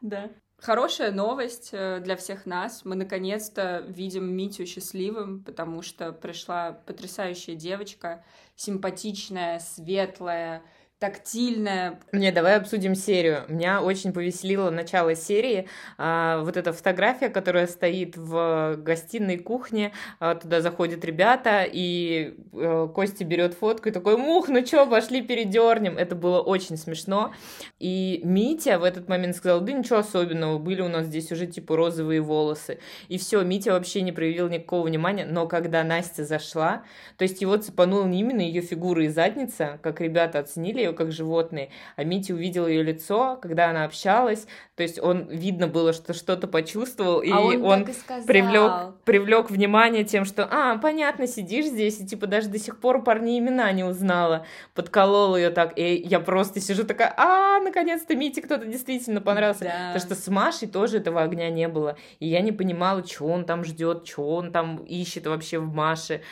Да. 0.00 0.30
Хорошая 0.60 1.12
новость 1.12 1.70
э, 1.72 2.00
для 2.00 2.16
всех 2.16 2.44
нас. 2.44 2.84
Мы 2.84 2.96
наконец-то 2.96 3.84
видим 3.86 4.24
Митю 4.34 4.66
счастливым, 4.66 5.44
потому 5.44 5.82
что 5.82 6.12
пришла 6.12 6.72
потрясающая 6.72 7.54
девочка, 7.54 8.24
симпатичная, 8.56 9.60
светлая, 9.60 10.62
тактильная. 10.98 12.00
Не, 12.10 12.32
давай 12.32 12.56
обсудим 12.56 12.96
серию. 12.96 13.44
Меня 13.48 13.82
очень 13.82 14.12
повеселило 14.12 14.70
начало 14.70 15.14
серии. 15.14 15.68
А, 15.96 16.40
вот 16.42 16.56
эта 16.56 16.72
фотография, 16.72 17.28
которая 17.28 17.68
стоит 17.68 18.16
в 18.16 18.76
гостиной 18.78 19.38
кухне, 19.38 19.92
а, 20.18 20.34
туда 20.34 20.60
заходят 20.60 21.04
ребята, 21.04 21.64
и 21.64 22.34
а, 22.52 22.88
Костя 22.88 23.24
берет 23.24 23.54
фотку 23.54 23.90
и 23.90 23.92
такой, 23.92 24.16
мух, 24.16 24.48
ну 24.48 24.60
чё, 24.62 24.88
пошли 24.88 25.22
передернем. 25.22 25.96
Это 25.96 26.16
было 26.16 26.40
очень 26.40 26.76
смешно. 26.76 27.32
И 27.78 28.20
Митя 28.24 28.80
в 28.80 28.84
этот 28.84 29.08
момент 29.08 29.36
сказал, 29.36 29.60
да 29.60 29.72
ничего 29.72 29.98
особенного, 29.98 30.58
были 30.58 30.80
у 30.80 30.88
нас 30.88 31.06
здесь 31.06 31.30
уже 31.30 31.46
типа 31.46 31.76
розовые 31.76 32.20
волосы. 32.20 32.80
И 33.08 33.18
все, 33.18 33.42
Митя 33.42 33.70
вообще 33.72 34.02
не 34.02 34.10
проявил 34.10 34.48
никакого 34.48 34.86
внимания, 34.88 35.26
но 35.26 35.46
когда 35.46 35.84
Настя 35.84 36.24
зашла, 36.24 36.82
то 37.16 37.22
есть 37.22 37.40
его 37.40 37.56
цепанула 37.56 38.04
не 38.04 38.18
именно 38.18 38.40
ее 38.40 38.62
фигура 38.62 39.04
и 39.04 39.08
задница, 39.08 39.78
как 39.80 40.00
ребята 40.00 40.40
оценили 40.40 40.87
ее 40.88 40.94
как 40.94 41.12
животные, 41.12 41.70
а 41.96 42.04
Митя 42.04 42.34
увидел 42.34 42.66
ее 42.66 42.82
лицо, 42.82 43.38
когда 43.40 43.70
она 43.70 43.84
общалась, 43.84 44.46
то 44.74 44.82
есть 44.82 44.98
он, 45.00 45.28
видно 45.28 45.66
было, 45.68 45.92
что 45.92 46.14
что-то 46.14 46.46
почувствовал, 46.48 47.20
и 47.20 47.30
а 47.30 47.40
он, 47.40 47.64
он 47.64 47.82
и 47.82 48.26
привлек, 48.26 48.94
привлек 49.04 49.50
внимание 49.50 50.04
тем, 50.04 50.24
что, 50.24 50.48
а, 50.50 50.78
понятно, 50.78 51.26
сидишь 51.26 51.66
здесь, 51.66 52.00
и 52.00 52.06
типа 52.06 52.26
даже 52.26 52.48
до 52.48 52.58
сих 52.58 52.80
пор 52.80 53.02
парни 53.02 53.38
имена 53.38 53.70
не 53.72 53.84
узнала, 53.84 54.46
подколол 54.74 55.36
ее 55.36 55.50
так, 55.50 55.78
и 55.78 55.96
я 55.96 56.20
просто 56.20 56.60
сижу 56.60 56.84
такая, 56.84 57.12
а, 57.16 57.60
наконец-то 57.60 58.14
Мите 58.14 58.42
кто-то 58.42 58.66
действительно 58.66 59.20
понравился, 59.20 59.64
да. 59.64 59.92
потому 59.92 60.00
что 60.00 60.14
с 60.14 60.28
Машей 60.28 60.68
тоже 60.68 60.98
этого 60.98 61.22
огня 61.22 61.50
не 61.50 61.68
было, 61.68 61.96
и 62.20 62.26
я 62.26 62.40
не 62.40 62.52
понимала, 62.52 63.04
что 63.04 63.26
он 63.26 63.44
там 63.44 63.64
ждет, 63.64 64.06
что 64.06 64.28
он 64.28 64.52
там 64.52 64.78
ищет 64.84 65.26
вообще 65.26 65.58
в 65.58 65.72
Маше. 65.72 66.22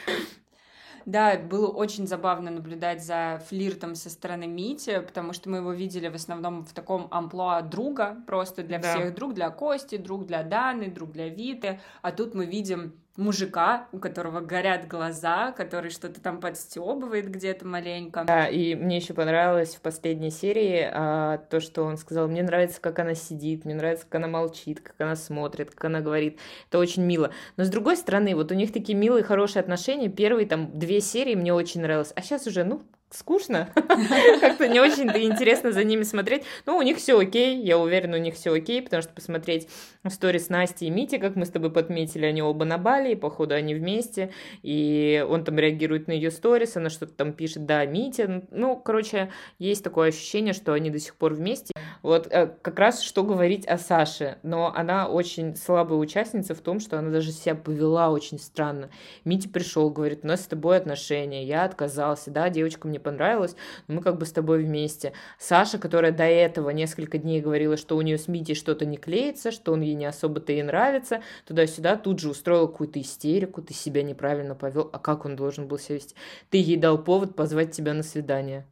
Да, 1.06 1.38
было 1.38 1.68
очень 1.68 2.08
забавно 2.08 2.50
наблюдать 2.50 3.02
за 3.02 3.40
флиртом 3.48 3.94
со 3.94 4.10
стороны 4.10 4.48
Мити, 4.48 4.98
потому 4.98 5.32
что 5.32 5.48
мы 5.48 5.58
его 5.58 5.72
видели 5.72 6.08
в 6.08 6.16
основном 6.16 6.66
в 6.66 6.72
таком 6.72 7.06
амплуа 7.12 7.62
друга, 7.62 8.16
просто 8.26 8.64
для 8.64 8.80
да. 8.80 8.92
всех. 8.92 9.14
Друг 9.14 9.32
для 9.32 9.50
Кости, 9.50 9.98
друг 9.98 10.26
для 10.26 10.42
Даны, 10.42 10.90
друг 10.90 11.12
для 11.12 11.28
Виты. 11.28 11.80
А 12.02 12.10
тут 12.10 12.34
мы 12.34 12.44
видим 12.44 12.92
мужика, 13.16 13.88
у 13.92 13.98
которого 13.98 14.40
горят 14.40 14.86
глаза, 14.88 15.52
который 15.52 15.90
что-то 15.90 16.20
там 16.20 16.40
подстебывает 16.40 17.30
где-то 17.30 17.66
маленько. 17.66 18.24
Да, 18.24 18.46
и 18.46 18.74
мне 18.74 18.96
еще 18.96 19.14
понравилось 19.14 19.74
в 19.74 19.80
последней 19.80 20.30
серии 20.30 20.88
а, 20.92 21.38
то, 21.38 21.60
что 21.60 21.84
он 21.84 21.96
сказал, 21.96 22.28
мне 22.28 22.42
нравится, 22.42 22.80
как 22.80 22.98
она 22.98 23.14
сидит, 23.14 23.64
мне 23.64 23.74
нравится, 23.74 24.04
как 24.04 24.16
она 24.16 24.28
молчит, 24.28 24.80
как 24.80 24.94
она 24.98 25.16
смотрит, 25.16 25.70
как 25.70 25.84
она 25.84 26.00
говорит. 26.00 26.38
Это 26.68 26.78
очень 26.78 27.04
мило. 27.04 27.30
Но 27.56 27.64
с 27.64 27.68
другой 27.68 27.96
стороны, 27.96 28.34
вот 28.34 28.52
у 28.52 28.54
них 28.54 28.72
такие 28.72 28.96
милые, 28.96 29.24
хорошие 29.24 29.60
отношения. 29.60 30.08
Первые 30.08 30.46
там 30.46 30.78
две 30.78 31.00
серии 31.00 31.34
мне 31.34 31.52
очень 31.52 31.80
нравилось, 31.80 32.12
а 32.14 32.22
сейчас 32.22 32.46
уже, 32.46 32.64
ну, 32.64 32.82
скучно. 33.16 33.68
Как-то 34.40 34.68
не 34.68 34.80
очень-то 34.80 35.22
интересно 35.22 35.72
за 35.72 35.84
ними 35.84 36.02
смотреть. 36.02 36.44
Ну, 36.66 36.76
у 36.76 36.82
них 36.82 36.98
все 36.98 37.18
окей, 37.18 37.62
я 37.62 37.78
уверена, 37.78 38.16
у 38.16 38.20
них 38.20 38.34
все 38.34 38.52
окей, 38.52 38.82
потому 38.82 39.02
что 39.02 39.12
посмотреть 39.12 39.68
сторис 40.08 40.48
Насти 40.48 40.86
и 40.86 40.90
Мити, 40.90 41.18
как 41.18 41.36
мы 41.36 41.46
с 41.46 41.50
тобой 41.50 41.70
подметили, 41.70 42.26
они 42.26 42.42
оба 42.42 42.64
на 42.64 42.78
Бали, 42.78 43.12
и 43.12 43.16
походу 43.16 43.54
они 43.54 43.74
вместе, 43.74 44.32
и 44.62 45.24
он 45.28 45.44
там 45.44 45.58
реагирует 45.58 46.06
на 46.08 46.12
ее 46.12 46.30
сторис, 46.30 46.76
она 46.76 46.90
что-то 46.90 47.12
там 47.12 47.32
пишет, 47.32 47.66
да, 47.66 47.84
Митя. 47.86 48.42
Ну, 48.50 48.76
короче, 48.76 49.30
есть 49.58 49.82
такое 49.82 50.08
ощущение, 50.08 50.52
что 50.52 50.72
они 50.72 50.90
до 50.90 50.98
сих 50.98 51.16
пор 51.16 51.34
вместе. 51.34 51.72
Вот 52.02 52.28
э, 52.30 52.48
как 52.62 52.78
раз 52.78 53.02
что 53.02 53.22
говорить 53.22 53.66
о 53.66 53.78
Саше, 53.78 54.38
но 54.42 54.72
она 54.74 55.08
очень 55.08 55.56
слабая 55.56 55.98
участница 55.98 56.54
в 56.54 56.60
том, 56.60 56.80
что 56.80 56.98
она 56.98 57.10
даже 57.10 57.32
себя 57.32 57.54
повела 57.54 58.10
очень 58.10 58.38
странно. 58.38 58.90
Митя 59.24 59.48
пришел, 59.48 59.90
говорит, 59.90 60.20
у 60.22 60.26
нас 60.26 60.42
с 60.42 60.46
тобой 60.46 60.76
отношения, 60.76 61.44
я 61.44 61.64
отказался, 61.64 62.30
да, 62.30 62.48
девочка 62.48 62.86
мне 62.88 63.00
понравилось, 63.06 63.54
но 63.86 63.94
мы 63.94 64.02
как 64.02 64.18
бы 64.18 64.26
с 64.26 64.32
тобой 64.32 64.64
вместе. 64.64 65.12
Саша, 65.38 65.78
которая 65.78 66.10
до 66.10 66.24
этого 66.24 66.70
несколько 66.70 67.18
дней 67.18 67.40
говорила, 67.40 67.76
что 67.76 67.96
у 67.96 68.02
нее 68.02 68.18
с 68.18 68.26
Митей 68.26 68.56
что-то 68.56 68.84
не 68.84 68.96
клеится, 68.96 69.52
что 69.52 69.72
он 69.72 69.80
ей 69.80 69.94
не 69.94 70.06
особо-то 70.06 70.50
ей 70.50 70.64
нравится, 70.64 71.22
туда-сюда 71.46 71.96
тут 71.96 72.18
же 72.18 72.28
устроила 72.30 72.66
какую-то 72.66 73.00
истерику, 73.00 73.62
ты 73.62 73.74
себя 73.74 74.02
неправильно 74.02 74.56
повел, 74.56 74.90
а 74.92 74.98
как 74.98 75.24
он 75.24 75.36
должен 75.36 75.68
был 75.68 75.78
себя 75.78 75.94
вести? 75.94 76.16
Ты 76.50 76.58
ей 76.58 76.76
дал 76.76 76.98
повод 76.98 77.36
позвать 77.36 77.70
тебя 77.70 77.94
на 77.94 78.02
свидание. 78.02 78.66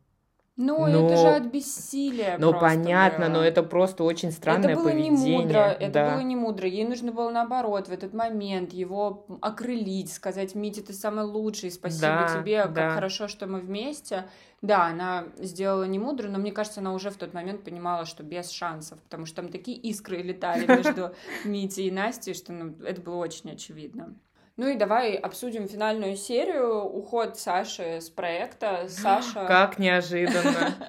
Ну, 0.57 0.87
но... 0.87 1.07
это 1.07 1.17
же 1.17 1.29
от 1.29 1.47
бессилия. 1.47 2.37
Ну, 2.39 2.53
понятно, 2.53 3.27
было. 3.27 3.35
но 3.35 3.45
это 3.45 3.65
просто 3.65 4.05
очень 4.05 4.31
странное 4.31 4.71
это 4.71 4.81
было 4.81 4.91
поведение. 4.91 5.39
Не 5.39 5.43
мудро, 5.43 5.59
это 5.59 5.93
да. 5.93 6.13
было 6.13 6.21
не 6.21 6.37
мудро. 6.37 6.69
Ей 6.69 6.85
нужно 6.85 7.11
было 7.11 7.31
наоборот 7.31 7.89
в 7.89 7.93
этот 7.93 8.15
момент 8.15 8.73
его 8.73 9.27
окрылить, 9.41 10.13
сказать, 10.13 10.55
Митя, 10.55 10.83
ты 10.83 10.93
самый 10.93 11.25
лучший, 11.25 11.73
спасибо 11.73 12.03
да, 12.03 12.41
тебе, 12.41 12.67
да. 12.67 12.73
как 12.73 12.95
хорошо, 12.95 13.27
что 13.27 13.49
мы 13.49 13.59
вместе. 13.59 14.27
Да, 14.63 14.87
она 14.87 15.27
сделала 15.39 15.85
не 15.85 15.99
мудро, 15.99 16.29
но 16.29 16.39
мне 16.39 16.53
кажется, 16.53 16.81
она 16.81 16.95
уже 16.95 17.11
в 17.11 17.17
тот 17.17 17.35
момент 17.35 17.65
понимала, 17.65 18.07
что 18.07 18.23
без 18.23 18.51
шансов, 18.51 19.01
потому 19.03 19.27
что 19.27 19.37
там 19.37 19.49
такие 19.51 19.77
искры 19.77 20.23
летали 20.23 20.67
между 20.67 21.15
Митей 21.45 21.89
и 21.89 21.91
Настей, 21.91 22.33
что 22.33 22.53
ну, 22.53 22.75
это 22.85 23.01
было 23.01 23.17
очень 23.17 23.51
очевидно. 23.51 24.15
Ну 24.57 24.69
и 24.69 24.77
давай 24.77 25.15
обсудим 25.15 25.67
финальную 25.67 26.15
серию. 26.15 26.85
Уход 26.85 27.37
Саши 27.37 28.01
с 28.01 28.09
проекта. 28.09 28.85
Саша... 28.89 29.47
Как 29.47 29.79
неожиданно. 29.79 30.75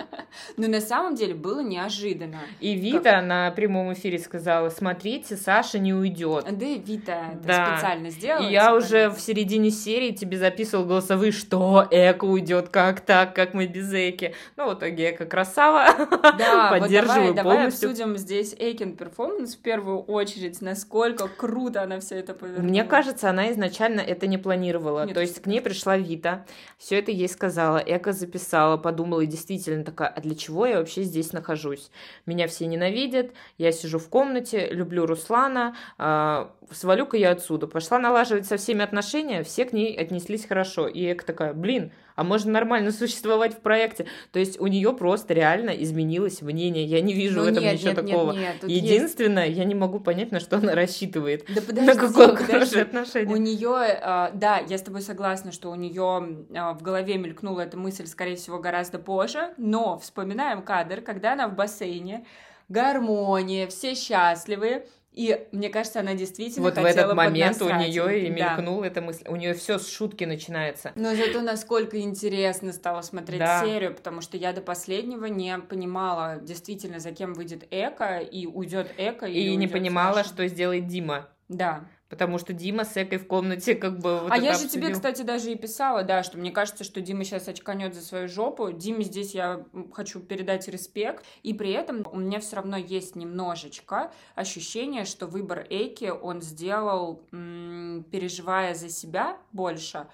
Ну, 0.58 0.70
на 0.70 0.82
самом 0.82 1.16
деле, 1.16 1.34
было 1.34 1.62
неожиданно. 1.62 2.42
И 2.60 2.76
Вита 2.76 3.22
на 3.22 3.52
прямом 3.52 3.94
эфире 3.94 4.20
сказала, 4.20 4.70
смотрите, 4.70 5.38
Саша 5.38 5.80
не 5.80 5.94
уйдет. 5.94 6.44
Да, 6.44 6.66
Вита 6.66 7.32
это 7.32 7.72
специально 7.78 8.10
сделала. 8.10 8.46
И 8.46 8.52
я 8.52 8.76
уже 8.76 9.10
в 9.10 9.22
середине 9.22 9.72
серии 9.72 10.12
тебе 10.12 10.38
записывал 10.38 10.84
голосовые, 10.84 11.32
что 11.32 11.88
Эко 11.90 12.26
уйдет, 12.26 12.68
как 12.68 13.00
так, 13.00 13.34
как 13.34 13.54
мы 13.54 13.68
без 13.68 13.94
Эки. 13.94 14.36
Ну, 14.58 14.70
в 14.70 14.74
итоге 14.78 15.12
Эко 15.12 15.26
красава. 15.26 15.86
Да, 16.38 16.70
Поддерживаю 16.70 17.28
вот 17.28 17.36
давай, 17.36 17.56
давай 17.56 17.68
обсудим 17.68 18.18
здесь 18.18 18.54
Эйкин 18.60 18.98
перформанс 18.98 19.56
в 19.56 19.62
первую 19.62 20.02
очередь, 20.02 20.62
насколько 20.62 21.30
круто 21.30 21.84
она 21.84 22.02
все 22.02 22.16
это 22.16 22.34
повернула. 22.34 22.68
Мне 22.68 22.84
кажется, 22.84 23.30
она 23.30 23.52
изначально 23.56 24.02
это 24.02 24.28
не 24.28 24.38
планировала. 24.38 25.06
Нет, 25.06 25.16
То 25.16 25.22
есть 25.22 25.42
к 25.42 25.48
ней 25.48 25.62
пришла 25.62 25.98
Вита, 25.98 26.46
все 26.78 27.00
это 27.00 27.12
ей 27.12 27.28
сказала, 27.28 27.78
Эко 27.78 28.14
записала, 28.14 28.78
подумала 28.78 29.22
и 29.22 29.26
действительно 29.26 29.84
такая, 29.84 30.10
а 30.10 30.22
для 30.22 30.36
чего 30.36 30.66
я 30.66 30.78
вообще 30.78 31.04
здесь 31.04 31.34
нахожусь? 31.34 31.90
Меня 32.26 32.48
все 32.48 32.68
ненавидят, 32.68 33.32
я 33.58 33.72
сижу 33.72 33.98
в 33.98 34.08
комнате, 34.10 34.70
люблю 34.70 35.06
Руслана, 35.06 35.76
э, 35.98 36.48
свалю-ка 36.72 37.18
я 37.18 37.32
отсюда. 37.32 37.68
Пошла 37.68 37.98
налаживать 38.00 38.46
со 38.46 38.58
всеми 38.58 38.84
отношения, 38.84 39.44
все 39.44 39.66
к 39.66 39.74
ней 39.74 39.96
отнеслись 39.96 40.46
хорошо. 40.46 40.88
И 40.88 41.12
Эко 41.12 41.26
такая, 41.26 41.54
блин, 41.54 41.92
а 42.16 42.24
можно 42.24 42.52
нормально 42.52 42.92
существовать 42.92 43.54
в 43.54 43.60
проекте. 43.60 44.06
То 44.32 44.40
есть 44.40 44.60
у 44.60 44.68
нее 44.68 44.94
просто 44.94 45.34
реально 45.34 45.72
изменилось 45.72 46.42
мнение. 46.42 46.86
Я 46.86 47.02
не 47.02 47.14
вижу 47.14 47.40
ну, 47.40 47.46
в 47.46 47.48
этом 47.48 47.64
нет, 47.64 47.74
ничего 47.74 47.90
нет, 47.90 47.96
такого. 47.96 48.32
Нет, 48.32 48.64
нет, 48.64 48.72
Единственное, 48.72 49.48
есть... 49.48 49.58
я 49.58 49.66
не 49.66 49.76
могу 49.76 50.00
понять, 50.00 50.32
на 50.32 50.40
что 50.40 50.58
она 50.58 50.74
рассчитывает. 50.74 51.46
Да 51.54 51.62
подожди, 51.62 51.92
на 51.92 51.96
какое 51.96 52.28
подожди. 52.30 52.52
хорошее 52.52 52.84
отношение. 52.84 53.36
У 53.36 53.38
нее, 53.38 53.76
э, 53.88 54.30
да, 54.34 54.60
я 54.68 54.78
с 54.78 54.82
тобой 54.82 55.02
согласна, 55.02 55.52
что 55.52 55.70
у 55.70 55.76
нее 55.76 56.46
э, 56.50 56.74
в 56.74 56.82
голове 56.82 57.18
мелькнула 57.18 57.62
эта 57.62 57.78
мысль, 57.78 58.08
скорее 58.08 58.36
всего, 58.36 58.60
гораздо 58.60 59.00
позже. 59.00 59.54
Но 59.58 60.00
вспоминаем 60.00 60.62
кадр, 60.62 61.02
когда 61.02 61.34
она 61.34 61.48
в 61.48 61.56
бассейне 61.56 62.26
гармония, 62.70 63.68
все 63.68 63.94
счастливы, 63.94 64.88
и 65.16 65.48
мне 65.54 65.70
кажется, 65.70 66.02
она 66.02 66.14
действительно 66.14 66.64
Вот 66.64 66.76
в 66.78 66.86
этот 66.86 67.14
момент 67.14 67.62
у 67.62 67.70
нее 67.70 68.28
и 68.28 68.30
мелькнула 68.30 68.82
да. 68.82 68.88
эта 68.88 69.02
мысль. 69.02 69.24
У 69.28 69.36
нее 69.38 69.54
все 69.54 69.80
с 69.80 69.90
шутки 69.90 70.26
начинается. 70.26 70.92
Но 70.96 71.16
зато 71.16 71.42
насколько 71.42 72.00
интересно 72.02 72.74
стало 72.74 73.02
смотреть 73.02 73.40
да. 73.40 73.64
серию, 73.64 73.96
потому 73.96 74.20
что 74.22 74.36
я 74.36 74.52
до 74.52 74.62
последнего 74.62 75.26
не 75.26 75.58
понимала 75.60 76.40
действительно, 76.42 77.00
за 77.00 77.12
кем 77.12 77.34
выйдет 77.34 77.66
Эко, 77.72 78.20
и 78.20 78.46
уйдет 78.46 78.94
Эко. 78.98 79.26
И, 79.26 79.40
и 79.40 79.56
не 79.56 79.68
понимала, 79.68 80.18
Саша. 80.18 80.30
что 80.30 80.48
сделает 80.48 80.88
Дима. 80.88 81.30
Да. 81.48 81.86
Потому 82.10 82.38
что 82.38 82.54
Дима 82.54 82.86
с 82.86 82.96
Экой 82.98 83.18
в 83.18 83.26
комнате 83.26 83.74
как 83.74 83.98
бы 83.98 84.20
вот 84.20 84.32
А 84.32 84.38
я 84.38 84.54
же 84.54 84.68
тебе, 84.68 84.92
кстати, 84.92 85.24
даже 85.24 85.52
и 85.52 85.56
писала, 85.56 86.04
да, 86.04 86.22
что 86.22 86.38
мне 86.38 86.52
кажется, 86.52 86.84
что 86.84 87.02
Дима 87.02 87.24
сейчас 87.24 87.48
очканет 87.48 87.96
за 87.96 88.02
свою 88.02 88.28
жопу. 88.28 88.72
Диме 88.72 89.04
здесь 89.04 89.34
я 89.34 89.66
хочу 89.92 90.20
передать 90.20 90.68
респект. 90.68 91.26
И 91.42 91.54
при 91.54 91.72
этом 91.72 92.06
у 92.12 92.18
меня 92.18 92.40
все 92.40 92.58
равно 92.58 92.78
есть 92.78 93.16
немножечко 93.16 94.12
ощущение, 94.36 95.06
что 95.06 95.26
выбор 95.26 95.66
Эйки 95.70 96.06
он 96.10 96.42
сделал, 96.42 97.24
переживая 97.32 98.76
за 98.76 98.90
себя 98.90 99.38
больше, 99.52 100.08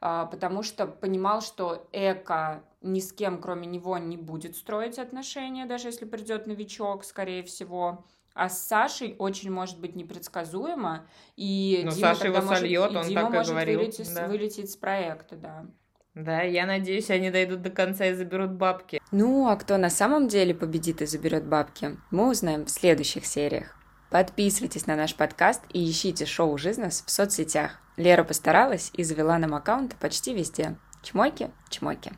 а, 0.00 0.26
потому 0.26 0.62
что 0.62 0.86
понимал, 0.86 1.40
что 1.40 1.88
Эка 1.92 2.62
ни 2.82 3.00
с 3.00 3.12
кем, 3.12 3.40
кроме 3.40 3.66
него, 3.66 3.98
не 3.98 4.16
будет 4.16 4.56
строить 4.56 4.98
отношения, 4.98 5.66
даже 5.66 5.88
если 5.88 6.04
придет 6.04 6.46
новичок, 6.46 7.04
скорее 7.04 7.42
всего. 7.42 8.04
А 8.34 8.48
с 8.48 8.66
Сашей 8.66 9.16
очень 9.18 9.50
может 9.50 9.78
быть 9.78 9.94
непредсказуемо, 9.94 11.06
и 11.36 11.82
Но 11.84 11.90
Дима 11.90 12.14
Саша 12.14 12.26
его 12.26 12.40
может, 12.40 12.58
сольет, 12.58 12.96
он 12.96 13.06
Дима 13.06 13.22
так 13.22 13.30
может 13.32 13.48
и 13.48 13.52
говорил. 13.52 13.78
Вылететь, 13.80 14.14
да. 14.14 14.26
вылететь 14.26 14.70
с 14.70 14.76
проекта, 14.76 15.36
да. 15.36 15.66
Да, 16.14 16.42
я 16.42 16.66
надеюсь, 16.66 17.10
они 17.10 17.30
дойдут 17.30 17.62
до 17.62 17.70
конца 17.70 18.06
и 18.06 18.14
заберут 18.14 18.52
бабки. 18.52 19.00
Ну, 19.12 19.48
а 19.48 19.56
кто 19.56 19.78
на 19.78 19.88
самом 19.88 20.28
деле 20.28 20.54
победит 20.54 21.00
и 21.00 21.06
заберет 21.06 21.46
бабки, 21.46 21.96
мы 22.10 22.30
узнаем 22.30 22.66
в 22.66 22.70
следующих 22.70 23.24
сериях. 23.24 23.76
Подписывайтесь 24.10 24.86
на 24.86 24.94
наш 24.94 25.14
подкаст 25.14 25.62
и 25.72 25.90
ищите 25.90 26.26
шоу 26.26 26.58
«Жизнес» 26.58 27.02
в 27.06 27.10
соцсетях. 27.10 27.80
Лера 27.96 28.24
постаралась 28.24 28.90
и 28.92 29.04
завела 29.04 29.38
нам 29.38 29.54
аккаунты 29.54 29.96
почти 29.98 30.34
везде. 30.34 30.76
Чмоки, 31.02 31.50
чмоки. 31.70 32.12